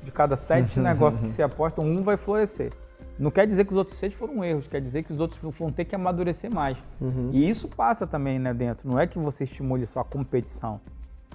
[0.02, 0.84] De cada sete uhum.
[0.84, 2.72] negócios que se aposta, um vai florescer.
[3.18, 5.70] Não quer dizer que os outros seis foram erros, quer dizer que os outros vão
[5.70, 6.76] ter que amadurecer mais.
[7.00, 7.30] Uhum.
[7.32, 8.88] E isso passa também né, dentro.
[8.88, 10.80] Não é que você estimule só a competição,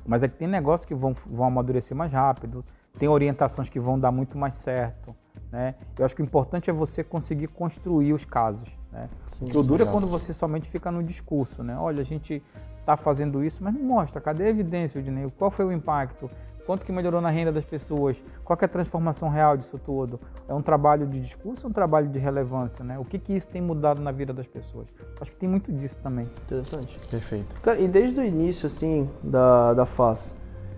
[0.07, 2.63] mas é que tem negócios que vão, vão amadurecer mais rápido,
[2.97, 5.15] tem orientações que vão dar muito mais certo.
[5.51, 5.75] Né?
[5.97, 8.69] Eu acho que o importante é você conseguir construir os casos.
[8.91, 9.09] Né?
[9.37, 11.63] Sim, o que duro é quando você somente fica no discurso.
[11.63, 11.77] Né?
[11.77, 12.41] Olha, a gente
[12.79, 14.21] está fazendo isso, mas não mostra.
[14.21, 15.29] Cadê a evidência, Dinei?
[15.37, 16.29] Qual foi o impacto?
[16.67, 18.21] Quanto que melhorou na renda das pessoas?
[18.43, 20.19] Qual é a transformação real disso tudo?
[20.49, 22.83] É um trabalho de discurso ou um trabalho de relevância?
[22.83, 22.99] Né?
[22.99, 24.85] O que, que isso tem mudado na vida das pessoas?
[25.21, 26.27] Acho que tem muito disso também.
[26.45, 26.99] Interessante.
[27.07, 27.55] Perfeito.
[27.61, 30.35] Cara, e desde o início, assim, da, da FAS,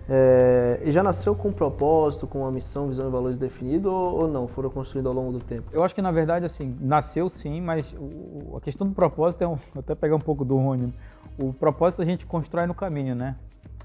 [0.08, 4.22] é, e já nasceu com um propósito, com uma missão, visão e valores definido ou,
[4.22, 4.46] ou, não?
[4.46, 5.70] Foram construídos ao longo do tempo?
[5.72, 9.48] Eu acho que na verdade assim nasceu sim, mas o, a questão do propósito é
[9.48, 10.94] um, até pegar um pouco do Rony.
[11.36, 13.36] O propósito a gente constrói no caminho, né?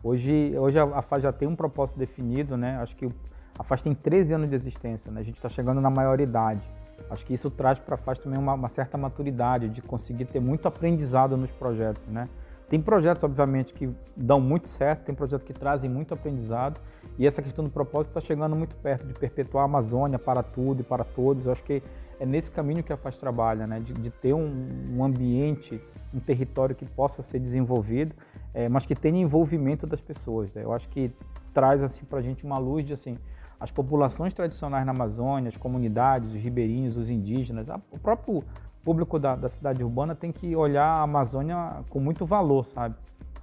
[0.05, 2.77] Hoje, hoje a, a FAS já tem um propósito definido, né?
[2.77, 3.09] Acho que
[3.57, 5.19] a FAS tem 13 anos de existência, né?
[5.19, 6.61] A gente está chegando na maioridade.
[7.09, 10.39] Acho que isso traz para a FAS também uma, uma certa maturidade de conseguir ter
[10.39, 12.29] muito aprendizado nos projetos, né?
[12.69, 16.79] Tem projetos, obviamente, que dão muito certo, tem projetos que trazem muito aprendizado,
[17.17, 20.81] e essa questão do propósito está chegando muito perto de perpetuar a Amazônia para tudo
[20.81, 21.47] e para todos.
[21.47, 21.81] Eu acho que
[22.19, 23.79] é nesse caminho que a FAS trabalha, né?
[23.79, 25.81] de, de ter um, um, ambiente,
[26.13, 28.15] um território que possa ser desenvolvido,
[28.55, 30.53] é, mas que tenha envolvimento das pessoas.
[30.53, 30.63] Né?
[30.63, 31.11] Eu acho que
[31.53, 33.17] traz assim, para a gente uma luz de assim,
[33.59, 38.41] as populações tradicionais na Amazônia, as comunidades, os ribeirinhos, os indígenas, o próprio
[38.83, 42.95] público da, da cidade urbana tem que olhar a Amazônia com muito valor, sabe?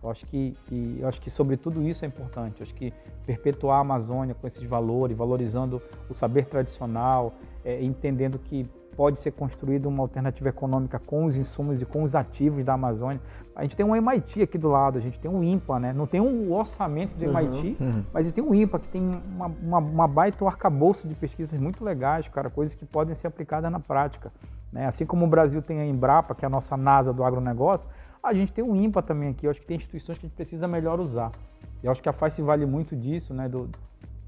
[0.02, 2.60] Eu acho que, que, eu acho que sobre tudo isso é importante.
[2.60, 2.92] Eu acho que
[3.26, 7.34] perpetuar a Amazônia com esses valores, valorizando o saber tradicional,
[7.64, 12.14] é, entendendo que pode ser construída uma alternativa econômica com os insumos e com os
[12.14, 13.20] ativos da Amazônia.
[13.54, 15.92] A gente tem um MIT aqui do lado, a gente tem um IMPA, né?
[15.92, 18.04] Não tem um orçamento do MIT, uhum, uhum.
[18.12, 22.28] mas tem um IMPA que tem uma, uma, uma baita arcabouço de pesquisas muito legais,
[22.28, 24.32] cara, coisas que podem ser aplicadas na prática.
[24.72, 24.86] Né?
[24.86, 27.88] Assim como o Brasil tem a Embrapa, que é a nossa NASA do agronegócio,
[28.22, 29.46] a gente tem o IMPA também aqui.
[29.46, 31.32] Eu acho que tem instituições que a gente precisa melhor usar.
[31.82, 33.48] E eu acho que a FACE vale muito disso, né?
[33.48, 33.68] Do,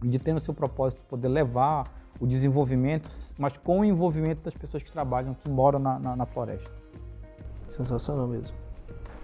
[0.03, 1.85] de ter no seu propósito poder levar
[2.21, 3.09] o desenvolvimento,
[3.39, 6.71] mas com o envolvimento das pessoas que trabalham, que moram na, na, na floresta.
[7.69, 8.57] Sensacional mesmo.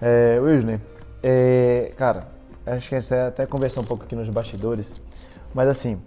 [0.00, 0.80] É, Wilson,
[1.22, 2.28] é, cara,
[2.66, 4.94] acho que a gente até conversou um pouco aqui nos bastidores,
[5.54, 6.00] mas assim,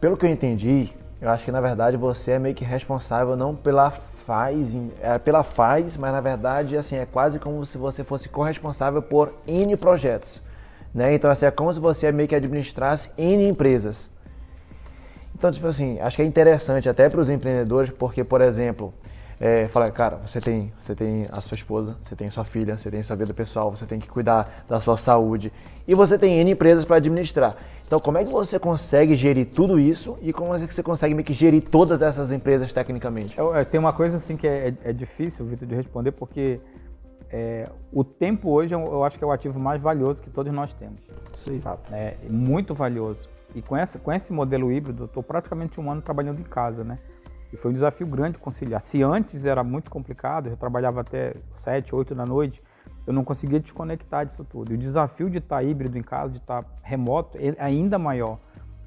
[0.00, 3.54] pelo que eu entendi, eu acho que na verdade você é meio que responsável não
[3.54, 8.28] pela faz, é, pela faz, mas na verdade assim é quase como se você fosse
[8.28, 10.42] corresponsável por N projetos,
[10.94, 11.14] né?
[11.14, 14.10] Então assim é como se você meio que administrasse N empresas.
[15.44, 18.94] Então tipo assim, acho que é interessante até para os empreendedores, porque por exemplo,
[19.38, 22.90] é, fala, cara, você tem, você tem a sua esposa, você tem sua filha, você
[22.90, 25.52] tem sua vida pessoal, você tem que cuidar da sua saúde
[25.86, 27.58] e você tem N empresas para administrar.
[27.86, 31.12] Então, como é que você consegue gerir tudo isso e como é que você consegue
[31.12, 33.36] meio que gerir todas essas empresas tecnicamente?
[33.70, 36.58] Tem uma coisa assim que é, é, é difícil, Vitor, de responder, porque
[37.30, 40.72] é, o tempo hoje eu acho que é o ativo mais valioso que todos nós
[40.72, 41.02] temos.
[41.34, 41.60] Sim.
[41.92, 43.33] É muito valioso.
[43.54, 46.82] E com, essa, com esse modelo híbrido, eu estou praticamente um ano trabalhando em casa,
[46.82, 46.98] né?
[47.52, 48.82] E foi um desafio grande conciliar.
[48.82, 52.60] Se antes era muito complicado, eu trabalhava até 7, 8 da noite,
[53.06, 54.72] eu não conseguia desconectar disso tudo.
[54.72, 58.38] E o desafio de estar híbrido em casa, de estar remoto, é ainda maior.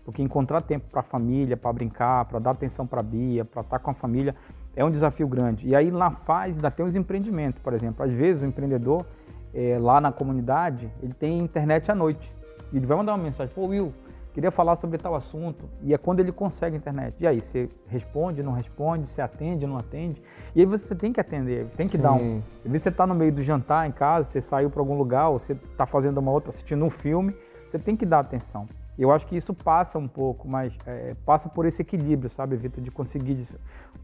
[0.03, 3.61] Porque encontrar tempo para a família, para brincar, para dar atenção para a Bia, para
[3.61, 4.35] estar com a família,
[4.75, 5.67] é um desafio grande.
[5.67, 8.03] E aí lá faz, ainda tem os empreendimentos, por exemplo.
[8.03, 9.05] Às vezes o empreendedor,
[9.53, 12.33] é, lá na comunidade, ele tem internet à noite.
[12.73, 13.93] Ele vai mandar uma mensagem, pô Will,
[14.37, 15.67] queria falar sobre tal assunto.
[15.81, 17.15] E é quando ele consegue a internet.
[17.19, 20.21] E aí, você responde, não responde, você atende, não atende.
[20.55, 22.03] E aí você tem que atender, tem que Sim.
[22.03, 22.43] dar um.
[22.63, 25.29] Às vezes você está no meio do jantar em casa, você saiu para algum lugar,
[25.29, 27.35] ou você está fazendo uma outra, assistindo um filme,
[27.67, 28.69] você tem que dar atenção.
[28.95, 32.83] Eu acho que isso passa um pouco, mas é, passa por esse equilíbrio, sabe, Vitor,
[32.83, 33.43] de conseguir.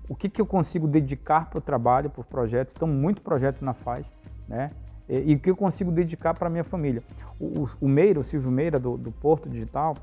[0.09, 2.73] O que, que eu consigo dedicar para o trabalho, para os projetos?
[2.73, 4.03] Estão muito projetos na faz,
[4.47, 4.71] né?
[5.07, 7.03] E o que eu consigo dedicar para a minha família.
[7.39, 9.95] O, o, o Meira, o Silvio Meira, do, do Porto Digital,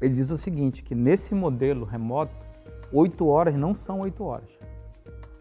[0.00, 2.34] ele diz o seguinte, que nesse modelo remoto,
[2.92, 4.48] oito horas não são oito horas.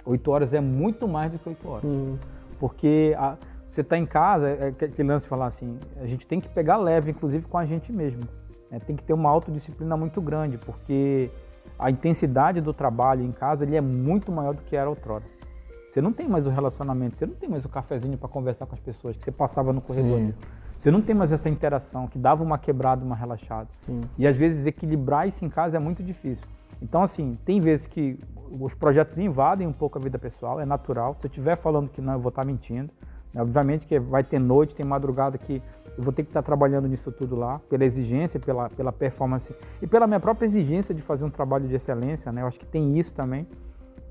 [0.06, 1.84] Oito horas é muito mais do que oito horas.
[1.84, 2.18] Uhum.
[2.60, 3.38] Porque a,
[3.68, 6.50] você está em casa, é, é aquele lance de falar assim, a gente tem que
[6.50, 8.24] pegar leve, inclusive com a gente mesmo.
[8.70, 8.80] Né?
[8.80, 11.30] Tem que ter uma autodisciplina muito grande, porque
[11.78, 15.24] a intensidade do trabalho em casa ele é muito maior do que era outrora.
[15.88, 18.76] Você não tem mais o relacionamento, você não tem mais o cafezinho para conversar com
[18.76, 20.34] as pessoas que você passava no corredor.
[20.80, 23.68] Você não tem mais essa interação que dava uma quebrada, uma relaxada.
[23.86, 24.00] Sim.
[24.18, 26.46] E às vezes equilibrar isso em casa é muito difícil.
[26.82, 28.18] Então, assim, tem vezes que
[28.50, 31.16] os projetos invadem um pouco a vida pessoal, é natural.
[31.16, 32.90] Se eu estiver falando que não, eu vou estar mentindo.
[33.36, 35.62] Obviamente que vai ter noite, tem madrugada que
[35.98, 39.86] eu vou ter que estar trabalhando nisso tudo lá, pela exigência, pela, pela performance e
[39.86, 42.42] pela minha própria exigência de fazer um trabalho de excelência, né?
[42.42, 43.46] Eu acho que tem isso também.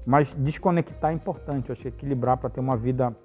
[0.05, 3.17] Mas desconectar é importante, eu acho que equilibrar para ter uma vida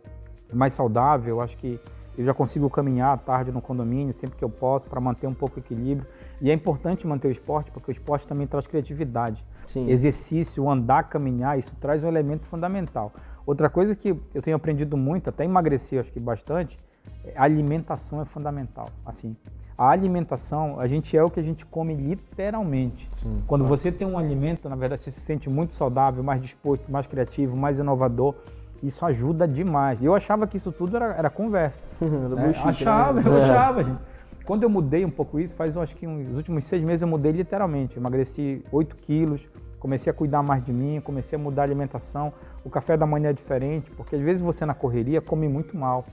[0.51, 1.79] mais saudável, eu acho que
[2.17, 5.33] eu já consigo caminhar à tarde no condomínio, sempre que eu posso, para manter um
[5.33, 6.07] pouco o equilíbrio.
[6.39, 9.43] E é importante manter o esporte, porque o esporte também traz criatividade.
[9.65, 9.89] Sim.
[9.89, 13.11] Exercício, andar, caminhar, isso traz um elemento fundamental.
[13.45, 16.77] Outra coisa que eu tenho aprendido muito, até emagreci acho que bastante,
[17.25, 18.89] é a alimentação é fundamental.
[19.05, 19.35] Assim,
[19.77, 23.09] a alimentação, a gente é o que a gente come literalmente.
[23.13, 23.75] Sim, Quando claro.
[23.75, 27.57] você tem um alimento, na verdade, você se sente muito saudável, mais disposto, mais criativo,
[27.57, 28.35] mais inovador.
[28.83, 30.03] Isso ajuda demais.
[30.03, 31.87] Eu achava que isso tudo era, era conversa.
[32.01, 32.53] né?
[32.63, 33.23] Achava, né?
[33.25, 33.99] eu achava, gente.
[34.45, 37.31] Quando eu mudei um pouco isso, faz acho que uns últimos seis meses eu mudei
[37.31, 37.97] literalmente.
[37.97, 39.47] emagreci 8 quilos,
[39.79, 42.33] comecei a cuidar mais de mim, comecei a mudar a alimentação.
[42.61, 46.05] O café da manhã é diferente, porque às vezes você na correria come muito mal.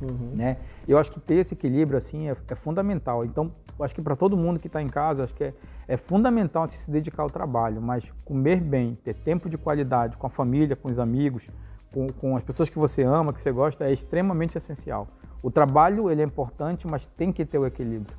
[0.00, 0.32] Uhum.
[0.34, 0.56] Né?
[0.88, 3.22] Eu acho que ter esse equilíbrio assim é, é fundamental.
[3.22, 5.54] Então, acho que para todo mundo que está em casa, acho que é,
[5.86, 10.26] é fundamental assim, se dedicar ao trabalho, mas comer bem, ter tempo de qualidade com
[10.26, 11.46] a família, com os amigos,
[11.94, 15.06] com, com as pessoas que você ama, que você gosta, é extremamente essencial.
[15.40, 18.16] O trabalho ele é importante, mas tem que ter o equilíbrio.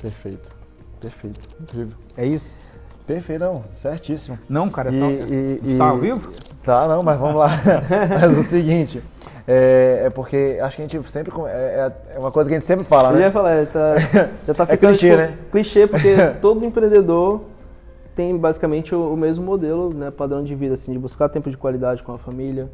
[0.00, 0.50] Perfeito,
[1.00, 1.96] perfeito, incrível.
[2.16, 2.54] É isso?
[3.06, 4.38] Perfeito, não, certíssimo.
[4.48, 5.06] Não, cara, e, só...
[5.08, 6.30] e, está ao vivo?
[6.62, 7.50] Tá, não, mas vamos lá.
[8.20, 9.02] mas o seguinte,
[9.46, 11.32] é, é, porque acho que a gente sempre.
[11.46, 13.18] É, é, uma coisa que a gente sempre fala, né?
[13.18, 13.94] Eu ia falar, tá,
[14.44, 14.72] já tá é ficando.
[14.72, 15.38] É clichê, tipo, né?
[15.52, 17.42] Clichê, porque todo empreendedor
[18.16, 21.56] tem basicamente o, o, mesmo modelo, né, padrão de vida, assim, de buscar tempo de
[21.56, 22.68] qualidade com a família,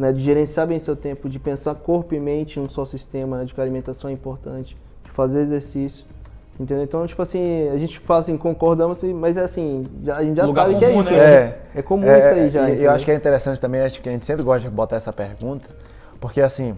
[0.00, 3.38] né, de gerenciar bem seu tempo, de pensar corpo e mente em um só sistema,
[3.38, 6.04] né, de que a alimentação é importante, de fazer exercício.
[6.58, 6.84] Entendeu?
[6.84, 10.66] Então, tipo assim, a gente fala assim, concordamos, mas é assim, a gente já Lugar
[10.66, 11.10] sabe que é isso.
[11.10, 11.18] Né?
[11.18, 12.70] É, é comum é, isso aí já.
[12.70, 15.12] Eu acho que é interessante também, acho que a gente sempre gosta de botar essa
[15.12, 15.68] pergunta,
[16.20, 16.76] porque assim,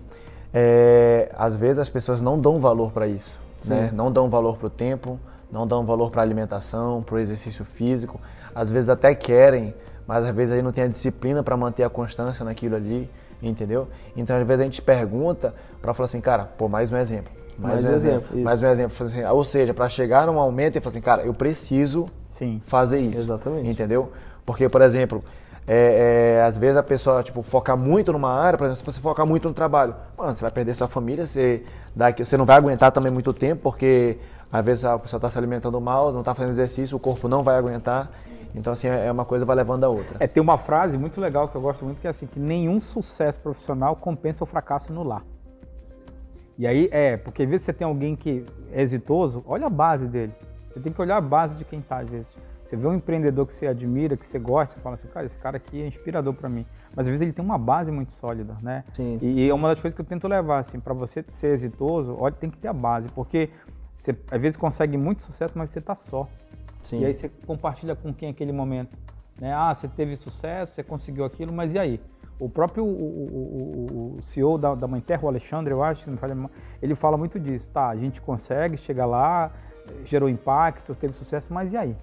[0.54, 3.90] é, às vezes as pessoas não dão valor para isso, né?
[3.92, 5.18] Não dão valor para o tempo,
[5.50, 8.20] não dão valor para a alimentação, para o exercício físico.
[8.54, 9.74] Às vezes até querem,
[10.06, 13.10] mas às vezes aí não tem a disciplina para manter a constância naquilo ali,
[13.42, 13.88] entendeu?
[14.16, 17.82] Então às vezes a gente pergunta para falar assim, cara, pô, mais um exemplo mais,
[17.82, 18.16] mais um exemplo.
[18.16, 19.06] exemplo mais um exemplo.
[19.06, 22.60] Assim, ou seja, para chegar num aumento e falar assim, cara, eu preciso Sim.
[22.66, 23.20] fazer isso.
[23.20, 23.68] Exatamente.
[23.68, 24.10] Entendeu?
[24.44, 25.22] Porque, por exemplo,
[25.66, 29.00] é, é, às vezes a pessoa tipo, foca muito numa área, por exemplo, se você
[29.00, 31.62] focar muito no trabalho, mano, você vai perder sua família, você,
[31.94, 34.18] daqui, você não vai aguentar também muito tempo, porque
[34.50, 37.40] às vezes a pessoa está se alimentando mal, não está fazendo exercício, o corpo não
[37.40, 38.10] vai aguentar.
[38.54, 40.16] Então, assim, é uma coisa vai levando a outra.
[40.20, 42.80] É, tem uma frase muito legal que eu gosto muito, que é assim, que nenhum
[42.80, 45.24] sucesso profissional compensa o fracasso no lar.
[46.58, 50.06] E aí, é, porque às vezes você tem alguém que é exitoso, olha a base
[50.06, 50.32] dele.
[50.68, 52.30] Você tem que olhar a base de quem está, às vezes.
[52.64, 55.36] Você vê um empreendedor que você admira, que você gosta, você fala assim, cara, esse
[55.38, 56.64] cara aqui é inspirador para mim.
[56.94, 58.84] Mas às vezes ele tem uma base muito sólida, né?
[58.94, 59.18] Sim.
[59.20, 62.16] E, e é uma das coisas que eu tento levar, assim, para você ser exitoso,
[62.18, 63.50] olha, tem que ter a base, porque
[63.96, 66.28] você às vezes consegue muito sucesso, mas você está só.
[66.84, 67.00] Sim.
[67.00, 68.96] E aí você compartilha com quem aquele momento.
[69.40, 69.52] Né?
[69.52, 72.00] Ah, você teve sucesso, você conseguiu aquilo, mas e aí?
[72.38, 76.10] O próprio o, o, o CEO da, da Mãe Terra, o Alexandre, eu acho,
[76.80, 77.68] ele fala muito disso.
[77.68, 79.52] Tá, a gente consegue chegar lá,
[80.04, 81.96] gerou impacto, teve sucesso, mas e aí?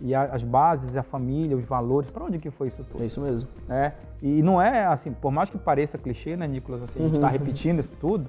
[0.00, 3.02] E a, as bases, a família, os valores, para onde que foi isso tudo?
[3.02, 3.48] É isso mesmo.
[3.68, 6.82] É, e não é assim, por mais que pareça clichê, né, Nicolas?
[6.82, 7.32] Assim, a gente está uhum.
[7.32, 8.28] repetindo isso tudo,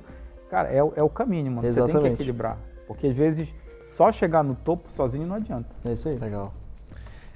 [0.49, 1.67] cara, é, é o caminho, mano.
[1.67, 1.93] Exatamente.
[1.93, 2.57] Você tem que equilibrar.
[2.87, 3.53] Porque às vezes
[3.93, 5.69] só chegar no topo sozinho não adianta.
[5.85, 6.17] É isso aí.
[6.17, 6.53] Legal.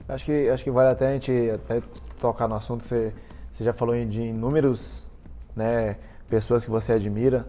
[0.09, 1.81] Acho que, acho que vale até a gente até
[2.19, 3.13] tocar no assunto, você
[3.57, 5.03] você já falou de inúmeros
[5.55, 5.95] né,
[6.29, 7.47] pessoas que você admira.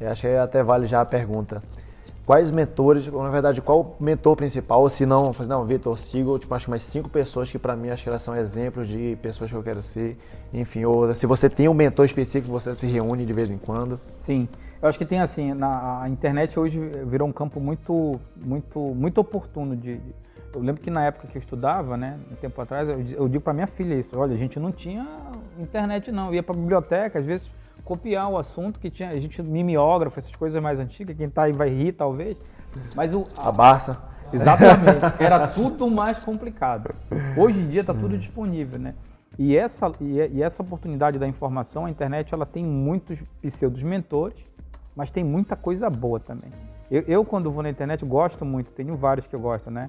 [0.00, 1.62] Eu acho que até vale já a pergunta.
[2.24, 4.80] Quais mentores, ou na verdade, qual mentor principal?
[4.80, 8.02] Ou se não, não, Vitor, sigo, tipo, acho mais cinco pessoas que para mim acho
[8.02, 10.16] que elas são exemplos de pessoas que eu quero ser.
[10.50, 14.00] Enfim, ou se você tem um mentor específico, você se reúne de vez em quando.
[14.18, 14.48] Sim.
[14.82, 19.20] Eu acho que tem assim, na, a internet hoje virou um campo muito, muito, muito
[19.20, 20.14] oportuno de, de
[20.52, 23.42] eu lembro que na época que eu estudava, né, um tempo atrás, eu, eu digo
[23.42, 25.06] para minha filha isso: olha, a gente não tinha
[25.58, 26.28] internet, não.
[26.28, 27.46] Eu ia para a biblioteca, às vezes
[27.84, 31.52] copiar o assunto que tinha, a gente mimeógrafo, essas coisas mais antigas, quem tá aí
[31.52, 32.36] vai rir talvez.
[32.96, 33.96] Mas o a, a Barça.
[34.32, 35.00] Exatamente.
[35.18, 36.94] Era tudo mais complicado.
[37.36, 38.94] Hoje em dia está tudo disponível, né?
[39.38, 44.44] E essa, e essa oportunidade da informação, a internet ela tem muitos pseudos mentores,
[45.00, 46.52] mas tem muita coisa boa também.
[46.90, 49.88] Eu, eu, quando vou na internet, gosto muito, tenho vários que eu gosto, né?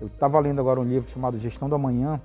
[0.00, 2.20] Eu estava lendo agora um livro chamado Gestão do Amanhã,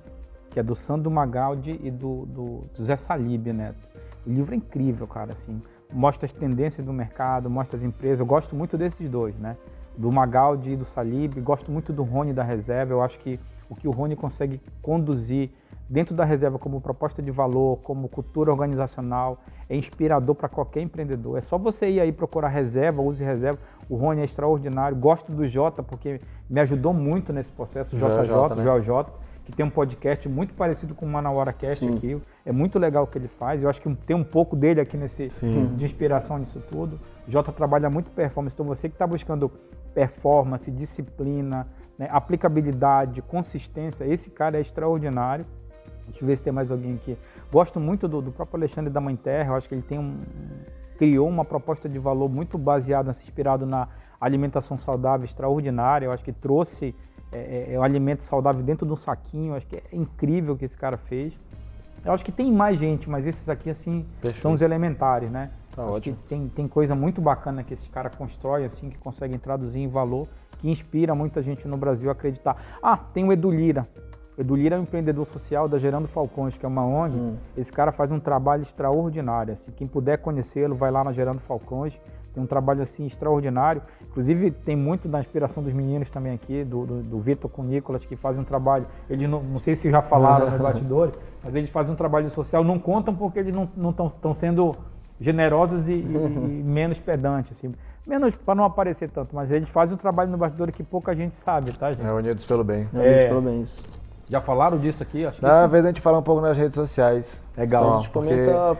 [0.48, 3.88] que é do Sandro Magaldi e do, do, do Zé Salib Neto.
[4.24, 5.60] O livro é incrível, cara, assim,
[5.92, 8.20] mostra as tendências do mercado, mostra as empresas.
[8.20, 9.56] Eu gosto muito desses dois, né?
[9.96, 11.40] Do Magaldi e do Salib.
[11.40, 12.92] Gosto muito do Rony da Reserva.
[12.92, 15.50] Eu acho que o que o Rony consegue conduzir
[15.88, 19.38] dentro da reserva como proposta de valor, como cultura organizacional,
[19.68, 21.38] é inspirador para qualquer empreendedor.
[21.38, 23.58] É só você ir aí procurar reserva, use reserva.
[23.88, 24.96] O Rony é extraordinário.
[24.96, 28.78] Gosto do Jota porque me ajudou muito nesse processo, o JJ, né?
[28.78, 29.12] JJ,
[29.44, 31.96] que tem um podcast muito parecido com o Manauara Cast Sim.
[31.96, 32.22] aqui.
[32.44, 33.62] É muito legal o que ele faz.
[33.62, 35.74] Eu acho que tem um pouco dele aqui nesse Sim.
[35.74, 37.00] de inspiração nisso tudo.
[37.26, 38.54] O Jota trabalha muito performance.
[38.54, 39.50] Então você que está buscando
[39.94, 41.66] performance, disciplina,
[41.98, 45.44] né, aplicabilidade, consistência, esse cara é extraordinário.
[46.06, 47.18] Deixa eu ver se tem mais alguém aqui.
[47.52, 50.22] Gosto muito do, do próprio Alexandre da Mãe Terra, eu acho que ele tem um,
[50.98, 53.88] criou uma proposta de valor muito baseada, inspirado na
[54.20, 56.06] alimentação saudável extraordinária.
[56.06, 56.94] Eu acho que trouxe
[57.32, 59.52] é, é, é, o alimento saudável dentro de um saquinho.
[59.52, 61.32] Eu acho que é incrível o que esse cara fez.
[62.04, 64.42] Eu acho que tem mais gente, mas esses aqui, assim, Perfeito.
[64.42, 65.50] são os elementares, né?
[65.74, 66.16] Tá acho ótimo.
[66.16, 69.88] que tem, tem coisa muito bacana que esse cara constrói, assim, que conseguem traduzir em
[69.88, 70.28] valor,
[70.58, 72.56] que inspira muita gente no Brasil a acreditar.
[72.82, 73.88] Ah, tem o Edu Lira.
[74.36, 77.16] Edu Lira é um empreendedor social da Gerando Falcões, que é uma ONG.
[77.16, 77.36] Hum.
[77.56, 79.52] Esse cara faz um trabalho extraordinário.
[79.52, 79.72] Assim.
[79.72, 81.98] Quem puder conhecê-lo, vai lá na Gerando Falcões.
[82.32, 83.82] Tem um trabalho assim extraordinário.
[84.00, 87.64] Inclusive, tem muito da inspiração dos meninos também aqui, do, do, do Vitor com o
[87.64, 88.86] Nicolas, que fazem um trabalho.
[89.10, 92.62] Eles não, não sei se já falaram nos bastidores, mas eles fazem um trabalho social.
[92.62, 94.72] Não contam porque eles não estão sendo
[95.20, 97.58] generosos e, e, e, menos pedantes.
[97.58, 97.74] Assim.
[98.08, 101.36] Menos para não aparecer tanto, mas eles fazem um trabalho no bastidor que pouca gente
[101.36, 102.06] sabe, tá, gente?
[102.06, 102.88] É Unidos pelo Bem.
[102.94, 103.82] É, Unidos pelo Bem, isso.
[104.30, 105.26] Já falaram disso aqui?
[105.26, 107.44] Acho Na vez a gente fala um pouco nas redes sociais.
[107.54, 107.82] Legal.
[107.82, 108.78] Só, a gente porque, comenta...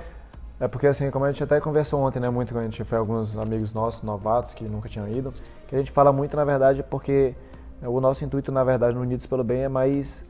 [0.58, 2.96] É porque assim, como a gente até conversou ontem, né, muito quando a gente foi
[2.96, 5.32] alguns amigos nossos, novatos, que nunca tinham ido,
[5.68, 7.34] que a gente fala muito, na verdade, porque
[7.82, 10.24] o nosso intuito, na verdade, no Unidos pelo Bem é mais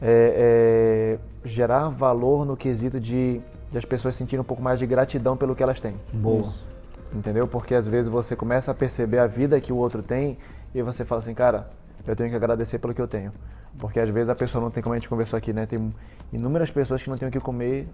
[0.00, 3.40] é, é, gerar valor no quesito de,
[3.70, 5.96] de, as pessoas sentirem um pouco mais de gratidão pelo que elas têm.
[6.12, 6.42] Boa.
[6.42, 6.73] Isso.
[7.14, 7.46] Entendeu?
[7.46, 10.36] Porque às vezes você começa a perceber a vida que o outro tem
[10.74, 11.70] e você fala assim, cara,
[12.06, 13.32] eu tenho que agradecer pelo que eu tenho.
[13.78, 15.66] Porque às vezes a pessoa não tem, como a gente conversou aqui, né?
[15.66, 15.94] Tem
[16.32, 17.88] inúmeras pessoas que não têm o que comer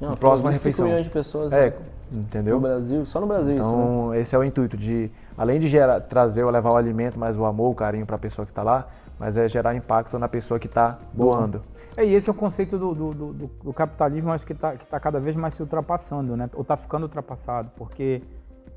[0.00, 0.86] não, na próxima refeição.
[0.86, 1.76] milhões de pessoas é, né?
[2.12, 2.56] entendeu?
[2.56, 4.20] no Brasil, só no Brasil então, isso, né?
[4.20, 7.44] esse é o intuito de, além de gerar, trazer ou levar o alimento, mas o
[7.44, 8.88] amor, o carinho para a pessoa que está lá,
[9.18, 11.62] mas é gerar impacto na pessoa que está doando.
[11.96, 14.84] É, e esse é o conceito do, do, do, do capitalismo, acho que está que
[14.84, 16.50] tá cada vez mais se ultrapassando, né?
[16.52, 18.22] Ou está ficando ultrapassado, porque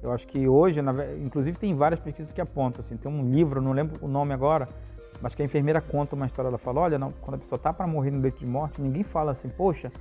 [0.02, 0.80] eu acho que hoje,
[1.24, 4.70] inclusive tem várias pesquisas que apontam, assim, tem um livro, não lembro o nome agora,
[5.22, 7.74] mas que a enfermeira conta uma história, ela fala, olha, não, quando a pessoa está
[7.74, 9.92] para morrer no leito de morte, ninguém fala assim, poxa,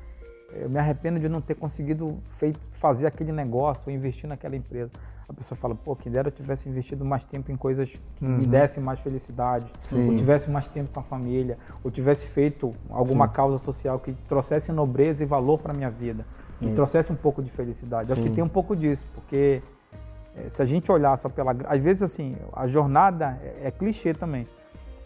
[0.53, 4.90] eu me arrependo de não ter conseguido feito, fazer aquele negócio ou investir naquela empresa.
[5.28, 8.38] A pessoa fala, pô, que dera eu tivesse investido mais tempo em coisas que uhum.
[8.38, 10.09] me dessem mais felicidade, Sim.
[10.09, 13.34] ou tivesse mais tempo com a família, ou tivesse feito alguma Sim.
[13.34, 16.24] causa social que trouxesse nobreza e valor para minha vida,
[16.59, 16.74] que Isso.
[16.74, 18.11] trouxesse um pouco de felicidade.
[18.11, 19.61] Acho que tem um pouco disso, porque
[20.49, 21.55] se a gente olhar só pela.
[21.66, 24.47] Às vezes, assim, a jornada é, é clichê também.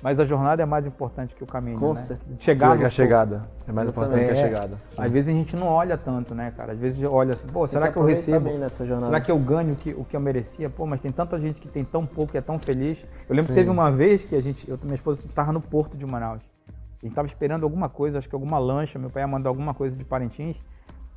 [0.03, 2.01] Mas a jornada é mais importante que o caminho, Com né?
[2.01, 2.37] Certeza.
[2.41, 3.49] Chegar a chegada.
[3.68, 4.76] É mais importante que a chegada.
[4.89, 5.01] Sim.
[5.01, 6.72] Às vezes a gente não olha tanto, né, cara?
[6.72, 8.51] Às vezes olha assim, pô, será que, que eu recebo?
[8.68, 10.68] Será que eu ganho o que, o que eu merecia?
[10.68, 13.07] Pô, mas tem tanta gente que tem tão pouco e é tão feliz.
[13.28, 13.53] Eu lembro Sim.
[13.53, 16.43] que teve uma vez que a gente, eu minha esposa estava no porto de Manaus.
[16.68, 19.72] A gente estava esperando alguma coisa, acho que alguma lancha, meu pai ia mandar alguma
[19.72, 20.57] coisa de Parintins.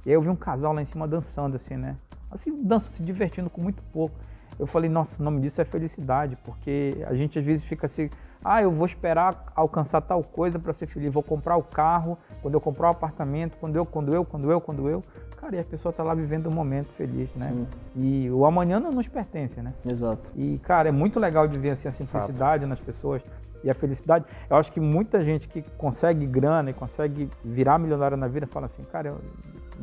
[0.06, 1.96] E aí eu vi um casal lá em cima dançando, assim, né?
[2.36, 4.16] Assim, dança, se divertindo com muito pouco.
[4.58, 8.10] Eu falei, nossa, o nome disso é felicidade, porque a gente às vezes fica assim,
[8.44, 12.54] ah, eu vou esperar alcançar tal coisa para ser feliz, vou comprar o carro, quando
[12.54, 15.04] eu comprar o apartamento, quando eu, quando eu, quando eu, quando eu.
[15.38, 17.52] Cara, e a pessoa está lá vivendo um momento feliz, né?
[17.52, 17.68] Sim.
[17.96, 19.74] E o amanhã não nos pertence, né?
[19.90, 20.32] Exato.
[20.36, 22.70] E, cara, é muito legal de ver assim, a simplicidade Fato.
[22.70, 23.22] nas pessoas
[23.64, 24.26] e a felicidade.
[24.50, 28.68] Eu acho que muita gente que consegue grana e consegue virar milionário na vida fala
[28.68, 29.22] assim, cara, eu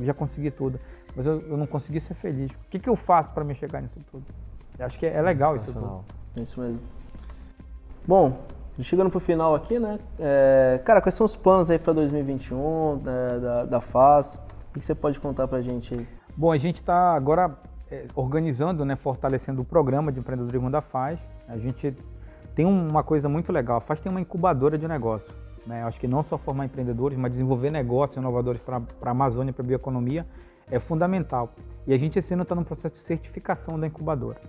[0.01, 0.79] já consegui tudo,
[1.15, 2.51] mas eu, eu não consegui ser feliz.
[2.51, 4.25] O que, que eu faço para me chegar nisso tudo?
[4.79, 6.05] Eu acho que é, é legal isso tudo.
[6.37, 6.81] É isso mesmo.
[8.07, 8.41] Bom,
[8.81, 9.99] chegando pro final aqui, né?
[10.19, 14.43] É, cara, quais são os planos aí para 2021 né, da, da FAS?
[14.71, 16.09] O que você pode contar para a gente aí?
[16.37, 17.55] Bom, a gente está agora
[17.91, 21.19] é, organizando, né, fortalecendo o programa de empreendedorismo da FAS.
[21.47, 21.95] A gente
[22.55, 23.77] tem uma coisa muito legal.
[23.77, 25.29] A FAS tem uma incubadora de negócio.
[25.67, 25.83] Né?
[25.85, 29.67] Acho que não só formar empreendedores, mas desenvolver negócios inovadores para a Amazônia, para a
[29.67, 30.27] bioeconomia,
[30.73, 31.55] é fundamental.
[31.87, 34.41] E a gente esse ano está no processo de certificação da incubadora.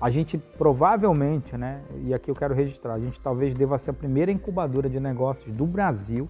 [0.00, 3.94] A gente provavelmente, né, e aqui eu quero registrar, a gente talvez deva ser a
[3.94, 6.28] primeira incubadora de negócios do Brasil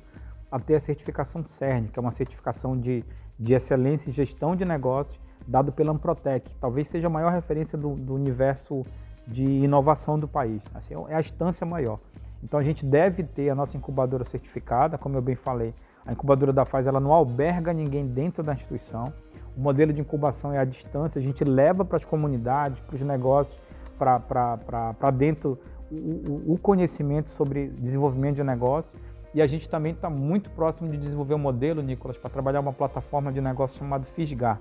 [0.51, 3.05] a ter a certificação CERN, que é uma certificação de,
[3.39, 6.55] de excelência em gestão de negócios, dado pela Amprotec.
[6.57, 8.85] Talvez seja a maior referência do, do universo
[9.27, 10.63] de inovação do país.
[10.75, 11.99] Assim, é a instância maior.
[12.43, 15.75] Então a gente deve ter a nossa incubadora certificada, como eu bem falei.
[16.07, 19.13] A incubadora da FAS ela não alberga ninguém dentro da instituição.
[19.59, 23.01] O modelo de incubação é à distância, a gente leva para as comunidades, para os
[23.03, 23.59] negócios,
[23.99, 25.59] para dentro
[25.91, 28.97] o, o, conhecimento sobre desenvolvimento de negócio.
[29.35, 32.73] E a gente também está muito próximo de desenvolver um modelo, Nicolas, para trabalhar uma
[32.73, 34.61] plataforma de negócio chamada Fisgar,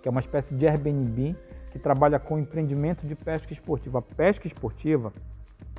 [0.00, 1.36] que é uma espécie de Airbnb
[1.70, 3.98] que trabalha com empreendimento de pesca esportiva.
[3.98, 5.12] A pesca esportiva,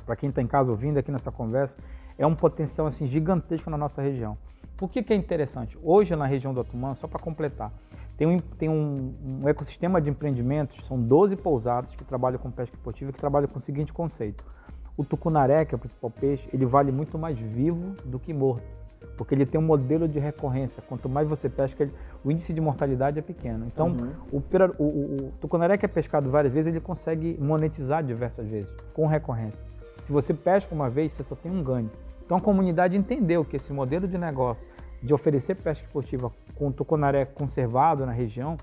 [0.06, 1.76] para quem está em casa ouvindo aqui nessa conversa,
[2.16, 4.38] é um potencial assim gigantesco na nossa região.
[4.76, 5.76] Por que, que é interessante?
[5.82, 7.72] Hoje na região do Otumã, só para completar,
[8.20, 12.76] tem, um, tem um, um, ecossistema de empreendimentos, são 12 pousadas que trabalham com pesca
[12.76, 14.44] esportiva, que trabalham com o seguinte conceito.
[14.94, 18.62] O tucunaré, que é o principal peixe, ele vale muito mais vivo do que morto,
[19.16, 20.82] porque ele tem um modelo de recorrência.
[20.86, 23.64] Quanto mais você pesca, ele, o índice de mortalidade é pequeno.
[23.64, 24.12] Então, uhum.
[24.30, 28.70] o, o, o, o tucunaré que é pescado várias vezes, ele consegue monetizar diversas vezes,
[28.92, 29.64] com recorrência.
[30.02, 31.90] Se você pesca uma vez, você só tem um ganho.
[32.26, 34.68] Então, a comunidade entendeu que esse modelo de negócio
[35.02, 38.56] de oferecer pesca esportiva com tucunaré conservado na região,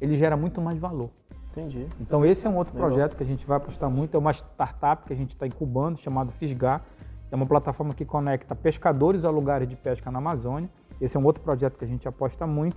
[0.00, 1.10] ele gera muito mais valor.
[1.52, 1.86] Entendi.
[2.00, 2.88] Então esse é um outro Legal.
[2.88, 5.98] projeto que a gente vai apostar muito, é uma startup que a gente está incubando,
[5.98, 6.82] chamado Fisgar.
[7.30, 10.68] É uma plataforma que conecta pescadores a lugares de pesca na Amazônia.
[11.00, 12.76] Esse é um outro projeto que a gente aposta muito.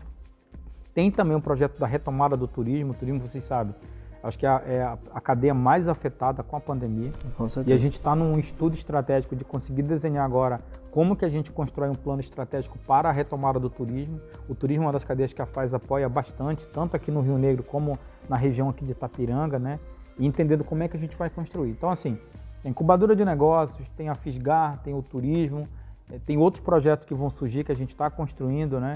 [0.94, 2.92] Tem também um projeto da retomada do turismo.
[2.92, 3.76] O turismo, vocês sabem,
[4.24, 7.12] acho que é a, é a cadeia mais afetada com a pandemia.
[7.38, 7.74] Com certeza.
[7.74, 10.62] E a gente está num estudo estratégico de conseguir desenhar agora
[10.92, 14.20] como que a gente constrói um plano estratégico para a retomada do turismo.
[14.48, 17.38] O turismo é uma das cadeias que a FAZ apoia bastante, tanto aqui no Rio
[17.38, 18.00] Negro como
[18.30, 19.80] na região aqui de Itapiranga, né?
[20.18, 21.72] E entendendo como é que a gente vai construir.
[21.72, 22.18] Então, assim,
[22.64, 25.68] tem incubadora de negócios, tem a Fisgar, tem o turismo,
[26.10, 28.94] eh, tem outros projetos que vão surgir que a gente está construindo, né?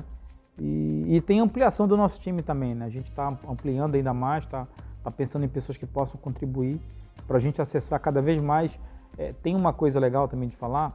[0.58, 2.86] E, e, tem ampliação do nosso time também, né?
[2.86, 4.68] A gente está ampliando ainda mais, está
[5.04, 6.80] tá pensando em pessoas que possam contribuir
[7.28, 8.72] para a gente acessar cada vez mais.
[9.18, 10.94] É, tem uma coisa legal também de falar,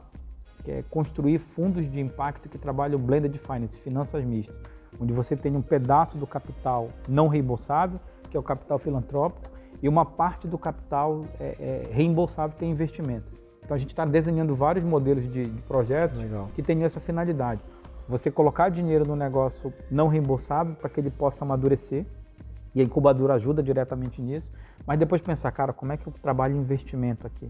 [0.63, 4.55] que é construir fundos de impacto que trabalham blended finance, finanças mistas,
[4.99, 7.99] onde você tem um pedaço do capital não reembolsável,
[8.29, 9.49] que é o capital filantrópico,
[9.81, 13.31] e uma parte do capital é, é, reembolsável que é investimento.
[13.63, 16.49] Então a gente está desenhando vários modelos de, de projetos Legal.
[16.53, 17.61] que têm essa finalidade.
[18.07, 22.05] Você colocar dinheiro no negócio não reembolsável para que ele possa amadurecer,
[22.75, 24.51] e a incubadora ajuda diretamente nisso,
[24.85, 27.49] mas depois pensar, cara, como é que eu trabalho investimento aqui?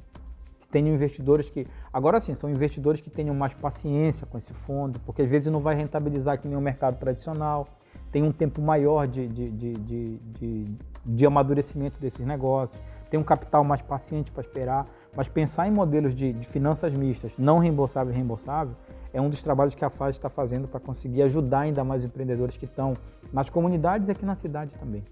[0.60, 5.00] Que tenham investidores que, agora sim, são investidores que tenham mais paciência com esse fundo,
[5.00, 7.68] porque às vezes não vai rentabilizar que nem o mercado tradicional,
[8.12, 10.66] tem um tempo maior de, de, de, de, de,
[11.04, 16.16] de amadurecimento desses negócios, tem um capital mais paciente para esperar, mas pensar em modelos
[16.16, 18.76] de, de finanças mistas, não reembolsável e reembolsável,
[19.16, 22.58] é um dos trabalhos que a FAS está fazendo para conseguir ajudar ainda mais empreendedores
[22.58, 22.98] que estão
[23.32, 25.06] nas comunidades e aqui na cidade também.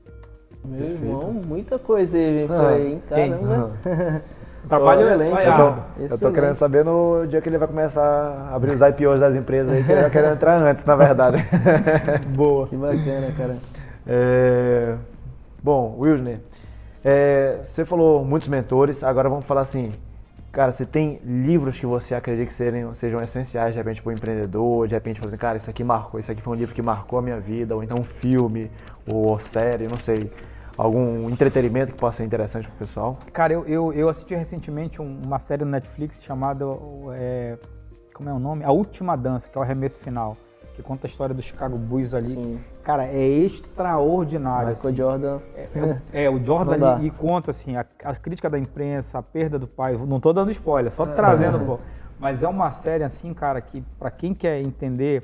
[0.65, 1.05] Meu Perfeito.
[1.05, 3.03] irmão, muita coisa aí por ah, aí, hein?
[3.07, 3.71] Caramba.
[4.67, 5.45] Trabalho excelente.
[5.45, 8.81] Eu tô, eu tô querendo saber no dia que ele vai começar a abrir os
[8.81, 11.37] IPOs das empresas aí, que ele vai querer entrar antes, na verdade.
[12.35, 12.67] Boa.
[12.67, 13.57] Que bacana, cara.
[14.05, 14.95] É...
[15.61, 16.39] Bom, Wilner,
[17.03, 17.59] é...
[17.63, 19.91] você falou muitos mentores, agora vamos falar assim,
[20.53, 24.13] cara, você tem livros que você acredita que sejam, sejam essenciais, de repente, para o
[24.13, 27.17] empreendedor, de repente, assim, cara, isso aqui marcou, isso aqui foi um livro que marcou
[27.17, 28.71] a minha vida, ou então um filme,
[29.11, 30.31] ou série, não sei
[30.77, 33.17] algum entretenimento que possa ser interessante para o pessoal?
[33.31, 36.65] Cara, eu, eu, eu, assisti recentemente uma série no Netflix chamada,
[37.15, 37.57] é,
[38.13, 38.63] como é o nome?
[38.63, 40.37] A Última Dança, que é o arremesso final,
[40.75, 42.33] que conta a história do Chicago Bulls ali.
[42.33, 42.59] Sim.
[42.83, 44.69] Cara, é extraordinário.
[44.69, 44.95] Michael assim.
[44.95, 45.39] Jordan.
[45.55, 45.67] É,
[46.13, 49.67] é, é, o Jordan e conta assim, a, a, crítica da imprensa, a perda do
[49.67, 49.93] pai.
[49.95, 51.13] Não estou dando spoiler, só é.
[51.13, 51.79] trazendo, pô.
[52.19, 55.23] Mas é uma série assim, cara, que para quem quer entender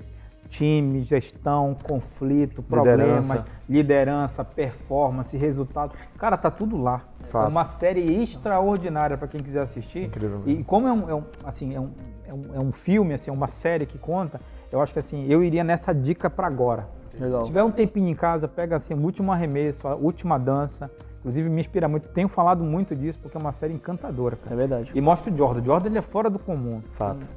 [0.50, 3.46] time, gestão, conflito, problemas, liderança.
[3.70, 5.94] liderança, performance, resultado.
[6.18, 7.04] Cara, tá tudo lá.
[7.30, 7.46] Fato.
[7.46, 10.06] É uma série extraordinária para quem quiser assistir.
[10.06, 10.42] Incrível.
[10.46, 11.92] E como é um, é um assim, é um,
[12.26, 14.42] é um, é um filme, assim, é uma série que conta,
[14.72, 16.99] eu acho que assim, eu iria nessa dica para agora.
[17.20, 17.42] Legal.
[17.42, 20.90] Se tiver um tempinho em casa, pega assim, o último arremesso, a última dança.
[21.20, 22.08] Inclusive me inspira muito.
[22.10, 24.38] Tenho falado muito disso porque é uma série encantadora.
[24.38, 24.56] Cara.
[24.56, 24.92] É verdade.
[24.96, 25.62] E mostra o Jordan.
[25.62, 26.82] O Jordan ele é fora do comum.
[26.92, 27.28] Fato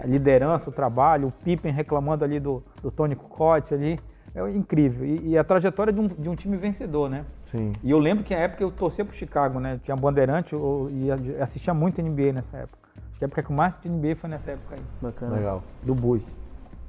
[0.00, 3.98] a liderança, o trabalho, o Pippen reclamando ali do, do Tony Kukoc ali.
[4.34, 5.06] É incrível.
[5.06, 7.24] E, e a trajetória de um, de um, time vencedor, né?
[7.46, 7.72] Sim.
[7.82, 9.80] E eu lembro que na época eu torcia pro Chicago, né?
[9.82, 11.10] Tinha Bandeirante eu, e
[11.40, 12.86] assistia muito NBA nessa época.
[13.08, 14.82] Acho que a época que mais de NBA foi nessa época aí.
[15.00, 15.36] Bacana.
[15.36, 15.62] Legal.
[15.82, 16.36] Do Bulls.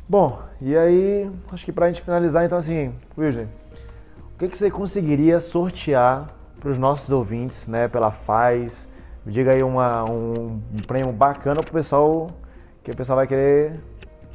[0.10, 3.48] Bom, e aí, acho que pra gente finalizar, então assim, Wilson,
[4.36, 6.28] o que, que você conseguiria sortear
[6.60, 8.88] para os nossos ouvintes, né, pela FAZ?
[9.26, 12.28] Diga aí uma, um, um prêmio bacana pro pessoal
[12.82, 13.82] que o pessoal vai querer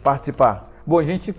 [0.05, 0.70] participar.
[0.87, 1.35] Bom, a gente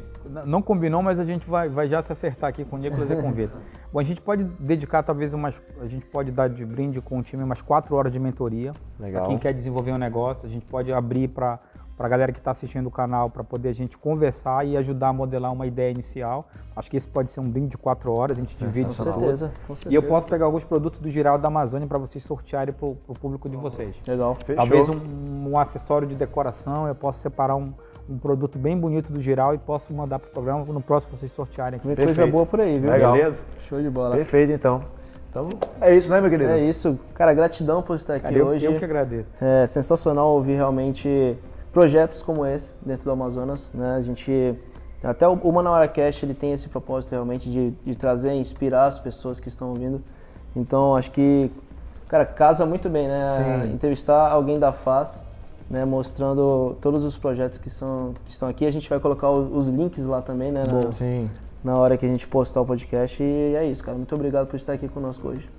[0.45, 3.15] não combinou, mas a gente vai, vai já se acertar aqui com o Nicolas e
[3.15, 3.59] com o Vitor.
[3.91, 5.61] Bom, a gente pode dedicar talvez umas.
[5.79, 8.73] A gente pode dar de brinde com o time umas quatro horas de mentoria.
[8.99, 9.21] Legal.
[9.21, 11.59] Para quem quer desenvolver um negócio, a gente pode abrir para
[11.95, 15.09] para a galera que está assistindo o canal, para poder a gente conversar e ajudar
[15.09, 16.47] a modelar uma ideia inicial.
[16.75, 19.51] Acho que esse pode ser um brinde de quatro horas, a gente divide com certeza,
[19.67, 19.93] com certeza.
[19.93, 22.95] E eu posso pegar alguns produtos do Giral da Amazônia para vocês sortearem para o
[23.19, 23.95] público de vocês.
[24.07, 24.55] Legal, fechou.
[24.55, 27.71] Talvez um, um acessório de decoração, eu posso separar um,
[28.09, 31.31] um produto bem bonito do Giral e posso mandar para o programa no próximo vocês
[31.31, 31.87] sortearem aqui.
[31.87, 32.89] Vem coisa boa por aí, viu?
[32.89, 33.13] Legal.
[33.13, 33.43] Beleza?
[33.67, 34.15] Show de bola.
[34.15, 34.83] Perfeito, então.
[35.29, 35.49] Então,
[35.81, 36.51] é isso, né, meu querido?
[36.51, 36.99] É isso.
[37.15, 38.65] Cara, gratidão por estar aqui Cara, hoje.
[38.65, 39.33] Eu que agradeço.
[39.41, 41.35] É sensacional ouvir realmente
[41.73, 43.69] projetos como esse dentro do Amazonas.
[43.73, 43.95] Né?
[43.95, 44.55] A gente
[45.03, 48.99] até o, o Manauara Cash ele tem esse propósito realmente de, de trazer, inspirar as
[48.99, 50.01] pessoas que estão ouvindo.
[50.55, 51.51] Então acho que
[52.13, 53.63] cara casa muito bem, né?
[53.65, 53.73] Sim.
[53.73, 55.25] Entrevistar alguém da FAS,
[55.67, 55.83] né?
[55.83, 58.67] Mostrando todos os projetos que são que estão aqui.
[58.67, 60.61] A gente vai colocar os, os links lá também, né?
[60.71, 61.27] Na, Sim.
[61.63, 63.23] na hora que a gente postar o podcast.
[63.23, 63.97] E é isso, cara.
[63.97, 65.49] Muito obrigado por estar aqui conosco hoje.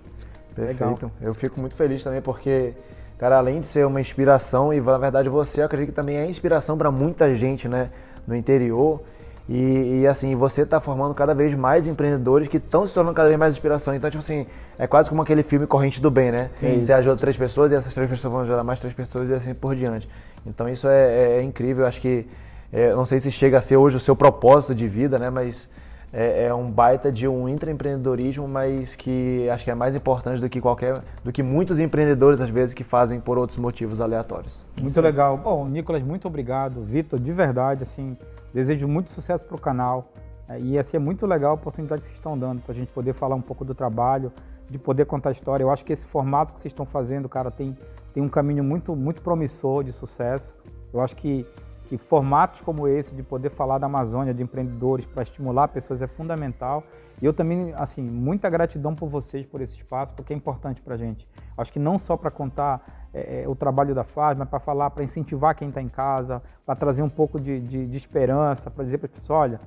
[0.54, 0.84] Perfeito.
[0.84, 1.10] Legal.
[1.20, 2.72] Eu fico muito feliz também porque
[3.18, 6.76] Cara, além de ser uma inspiração, e na verdade você acredito que também é inspiração
[6.76, 7.90] para muita gente, né,
[8.26, 9.00] no interior.
[9.48, 13.28] E, e assim, você está formando cada vez mais empreendedores que estão se tornando cada
[13.28, 13.94] vez mais inspiração.
[13.94, 14.46] Então, tipo assim,
[14.78, 16.48] é quase como aquele filme Corrente do Bem, né?
[16.52, 19.34] Sim, você ajuda três pessoas e essas três pessoas vão ajudar mais três pessoas e
[19.34, 20.08] assim por diante.
[20.46, 21.86] Então, isso é, é, é incrível.
[21.86, 22.26] Acho que,
[22.72, 25.28] é, não sei se chega a ser hoje o seu propósito de vida, né?
[25.28, 25.68] Mas
[26.16, 30.48] é, é, um baita de um intraempreendedorismo, mas que acho que é mais importante do
[30.48, 34.64] que qualquer, do que muitos empreendedores às vezes que fazem por outros motivos aleatórios.
[34.80, 35.36] Muito legal.
[35.36, 36.84] Bom, Nicolas, muito obrigado.
[36.84, 38.16] Vitor, de verdade, assim,
[38.54, 40.12] desejo muito sucesso para o canal.
[40.48, 42.92] É, e assim, é muito legal a oportunidade que vocês estão dando para a gente
[42.92, 44.32] poder falar um pouco do trabalho,
[44.70, 45.64] de poder contar a história.
[45.64, 47.76] Eu acho que esse formato que vocês estão fazendo, cara, tem,
[48.12, 50.54] tem um caminho muito, muito promissor de sucesso.
[50.92, 51.44] Eu acho que
[51.87, 56.07] que formatos como esse de poder falar da Amazônia, de empreendedores, para estimular pessoas é
[56.07, 56.82] fundamental.
[57.22, 60.95] E eu também, assim, muita gratidão por vocês, por esse espaço, porque é importante para
[60.95, 61.28] a gente.
[61.57, 64.91] Acho que não só para contar é, é o trabalho da FAS, mas para falar,
[64.91, 68.85] para incentivar quem está em casa, para trazer um pouco de, de, de esperança, para
[68.85, 69.61] dizer para as pessoas, olha,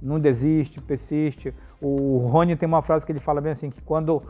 [0.00, 1.52] não desiste, persiste.
[1.80, 4.22] O Rony tem uma frase que ele fala bem assim, que quando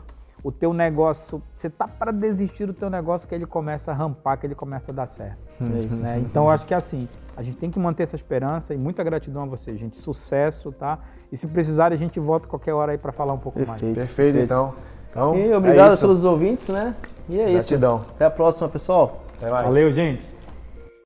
[0.43, 4.37] o teu negócio, você tá para desistir do teu negócio que ele começa a rampar,
[4.37, 5.39] que ele começa a dar certo.
[5.59, 6.19] É isso, né?
[6.19, 9.03] Então eu acho que é assim, a gente tem que manter essa esperança e muita
[9.03, 9.97] gratidão a vocês, gente.
[9.97, 10.99] Sucesso, tá?
[11.31, 13.83] E se precisar, a gente volta qualquer hora aí para falar um pouco Perfeito.
[13.83, 13.95] mais.
[13.95, 14.73] Perfeito, Perfeito, então.
[15.11, 16.93] Então, e obrigado é pelos ouvintes, né?
[17.29, 17.99] E é Gratidão.
[17.99, 18.11] isso.
[18.11, 19.23] Até a próxima, pessoal.
[19.37, 19.65] Até mais.
[19.65, 20.34] Valeu, gente.